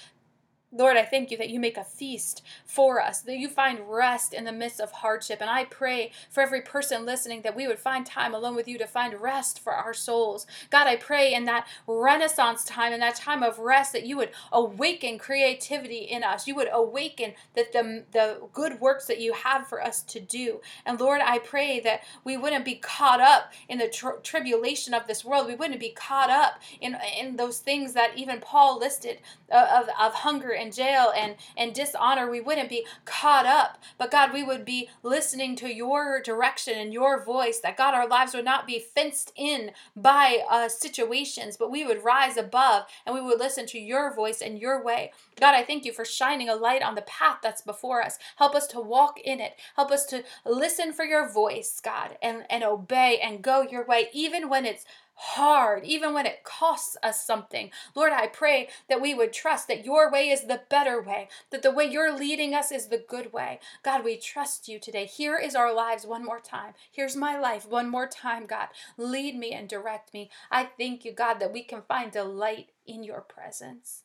Lord, 0.71 0.97
I 0.97 1.03
thank 1.03 1.31
you 1.31 1.37
that 1.37 1.49
you 1.49 1.59
make 1.59 1.77
a 1.77 1.83
feast 1.83 2.43
for 2.63 3.01
us, 3.01 3.21
that 3.21 3.37
you 3.37 3.49
find 3.49 3.79
rest 3.89 4.33
in 4.33 4.43
the 4.43 4.51
midst 4.51 4.79
of 4.79 4.91
hardship. 4.91 5.39
And 5.41 5.49
I 5.49 5.65
pray 5.65 6.11
for 6.29 6.41
every 6.41 6.61
person 6.61 7.05
listening 7.05 7.41
that 7.41 7.55
we 7.55 7.67
would 7.67 7.79
find 7.79 8.05
time 8.05 8.35
alone 8.35 8.55
with 8.55 8.67
you 8.67 8.77
to 8.77 8.85
find 8.85 9.19
rest 9.19 9.59
for 9.59 9.73
our 9.73 9.95
souls. 9.95 10.45
God, 10.69 10.85
I 10.85 10.95
pray 10.95 11.33
in 11.33 11.45
that 11.45 11.67
renaissance 11.87 12.63
time, 12.63 12.93
in 12.93 12.99
that 12.99 13.15
time 13.15 13.41
of 13.41 13.57
rest, 13.57 13.93
that 13.93 14.05
you 14.05 14.15
would 14.17 14.29
awaken 14.51 15.17
creativity 15.17 15.99
in 15.99 16.23
us. 16.23 16.47
You 16.47 16.53
would 16.55 16.69
awaken 16.71 17.33
that 17.55 17.73
the, 17.73 18.03
the 18.11 18.41
good 18.53 18.79
works 18.79 19.07
that 19.07 19.19
you 19.19 19.33
have 19.33 19.67
for 19.67 19.81
us 19.81 20.03
to 20.03 20.19
do. 20.19 20.61
And 20.85 20.99
Lord, 20.99 21.21
I 21.23 21.39
pray 21.39 21.79
that 21.79 22.03
we 22.23 22.37
wouldn't 22.37 22.65
be 22.65 22.75
caught 22.75 23.19
up 23.19 23.53
in 23.67 23.79
the 23.79 23.87
tr- 23.89 24.19
tribulation 24.21 24.93
of 24.93 25.07
this 25.07 25.25
world. 25.25 25.47
We 25.47 25.55
wouldn't 25.55 25.79
be 25.79 25.89
caught 25.89 26.29
up 26.29 26.61
in, 26.79 26.95
in 27.19 27.37
those 27.37 27.57
things 27.57 27.93
that 27.93 28.17
even 28.17 28.39
Paul 28.39 28.77
listed 28.77 29.17
uh, 29.51 29.81
of, 29.81 29.89
of 29.99 30.13
hunger 30.13 30.58
and 30.59 30.73
jail 30.73 31.11
and, 31.15 31.35
and 31.57 31.73
dishonor, 31.73 32.29
we 32.29 32.41
wouldn't 32.41 32.69
be 32.69 32.85
caught 33.05 33.45
up. 33.45 33.81
But 33.97 34.11
God, 34.11 34.33
we 34.33 34.43
would 34.43 34.65
be 34.65 34.89
listening 35.03 35.55
to 35.57 35.73
your 35.73 36.21
direction 36.21 36.77
and 36.77 36.93
your 36.93 37.23
voice, 37.23 37.59
that 37.59 37.77
God, 37.77 37.93
our 37.93 38.07
lives 38.07 38.33
would 38.33 38.45
not 38.45 38.67
be 38.67 38.79
fenced 38.79 39.31
in 39.35 39.71
by 39.95 40.39
uh, 40.49 40.69
situations, 40.69 41.57
but 41.57 41.71
we 41.71 41.85
would 41.85 42.03
rise 42.03 42.37
above 42.37 42.85
and 43.05 43.15
we 43.15 43.21
would 43.21 43.39
listen 43.39 43.65
to 43.67 43.79
your 43.79 44.13
voice 44.13 44.41
and 44.41 44.59
your 44.59 44.83
way. 44.83 45.11
God, 45.39 45.55
I 45.55 45.63
thank 45.63 45.85
you 45.85 45.93
for 45.93 46.05
shining 46.05 46.49
a 46.49 46.55
light 46.55 46.83
on 46.83 46.95
the 46.95 47.01
path 47.03 47.37
that's 47.41 47.61
before 47.61 48.01
us. 48.01 48.17
Help 48.35 48.55
us 48.55 48.67
to 48.67 48.81
walk 48.81 49.19
in 49.19 49.39
it. 49.39 49.53
Help 49.75 49.91
us 49.91 50.05
to 50.07 50.23
listen 50.45 50.93
for 50.93 51.05
your 51.05 51.31
voice, 51.31 51.79
God, 51.83 52.17
and, 52.21 52.43
and 52.49 52.63
obey 52.63 53.19
and 53.23 53.41
go 53.41 53.61
your 53.61 53.85
way, 53.85 54.09
even 54.13 54.49
when 54.49 54.65
it's 54.65 54.85
hard, 55.21 55.83
even 55.83 56.13
when 56.13 56.25
it 56.25 56.45
costs 56.45 56.95
us 57.03 57.25
something. 57.25 57.71
Lord, 57.93 58.13
I 58.13 58.27
pray 58.27 58.69
that 58.87 59.01
we 59.01 59.13
would 59.13 59.33
trust 59.33 59.67
that 59.67 59.83
your 59.83 60.09
way 60.09 60.29
is 60.29 60.45
the 60.45 60.61
better 60.69 61.01
way, 61.01 61.27
that 61.51 61.61
the 61.61 61.73
way 61.73 61.83
you're 61.83 62.17
leading 62.17 62.55
us 62.55 62.71
is 62.71 62.87
the 62.87 63.03
good 63.05 63.33
way. 63.33 63.59
God, 63.83 64.05
we 64.05 64.15
trust 64.15 64.69
you 64.69 64.79
today. 64.79 65.05
Here 65.05 65.37
is 65.37 65.55
our 65.55 65.73
lives 65.73 66.05
one 66.05 66.23
more 66.23 66.39
time. 66.39 66.73
Here's 66.89 67.17
my 67.17 67.37
life 67.37 67.67
one 67.67 67.89
more 67.89 68.07
time, 68.07 68.45
God. 68.45 68.69
Lead 68.97 69.35
me 69.35 69.51
and 69.51 69.67
direct 69.67 70.13
me. 70.13 70.29
I 70.49 70.69
thank 70.77 71.03
you, 71.03 71.11
God, 71.11 71.39
that 71.39 71.51
we 71.51 71.63
can 71.63 71.81
find 71.81 72.11
delight 72.11 72.69
in 72.87 73.03
your 73.03 73.21
presence. 73.21 74.03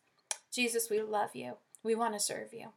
Jesus, 0.53 0.91
we 0.91 1.01
love 1.01 1.31
you. 1.35 1.59
We 1.85 1.95
want 1.95 2.15
to 2.15 2.21
serve 2.21 2.53
you. 2.53 2.71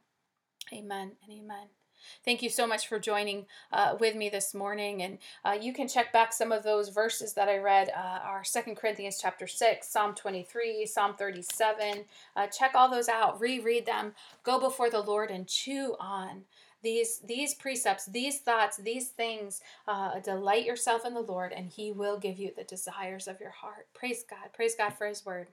Amen 0.72 1.12
and 1.24 1.32
amen. 1.32 1.77
Thank 2.24 2.42
you 2.42 2.50
so 2.50 2.66
much 2.66 2.88
for 2.88 2.98
joining 2.98 3.46
uh, 3.72 3.96
with 3.98 4.14
me 4.14 4.28
this 4.28 4.54
morning. 4.54 5.02
And 5.02 5.18
uh, 5.44 5.58
you 5.60 5.72
can 5.72 5.88
check 5.88 6.12
back 6.12 6.32
some 6.32 6.52
of 6.52 6.62
those 6.62 6.88
verses 6.88 7.34
that 7.34 7.48
I 7.48 7.58
read 7.58 7.90
uh, 7.90 8.20
are 8.24 8.44
Second 8.44 8.76
Corinthians 8.76 9.18
chapter 9.20 9.46
6, 9.46 9.88
Psalm 9.88 10.14
23, 10.14 10.86
Psalm 10.86 11.14
37. 11.14 12.04
Uh, 12.36 12.46
check 12.46 12.72
all 12.74 12.90
those 12.90 13.08
out, 13.08 13.40
reread 13.40 13.86
them, 13.86 14.14
go 14.42 14.60
before 14.60 14.90
the 14.90 15.00
Lord 15.00 15.30
and 15.30 15.46
chew 15.46 15.94
on 15.98 16.44
these 16.82 17.20
these 17.26 17.54
precepts 17.54 18.06
these 18.06 18.38
thoughts 18.38 18.76
these 18.76 19.08
things 19.08 19.60
uh, 19.88 20.20
delight 20.20 20.64
yourself 20.64 21.04
in 21.04 21.12
the 21.12 21.20
lord 21.20 21.52
and 21.52 21.66
he 21.66 21.90
will 21.90 22.18
give 22.18 22.38
you 22.38 22.52
the 22.56 22.64
desires 22.64 23.26
of 23.26 23.40
your 23.40 23.50
heart 23.50 23.88
praise 23.94 24.24
god 24.28 24.52
praise 24.54 24.74
god 24.76 24.90
for 24.90 25.06
his 25.06 25.26
word 25.26 25.48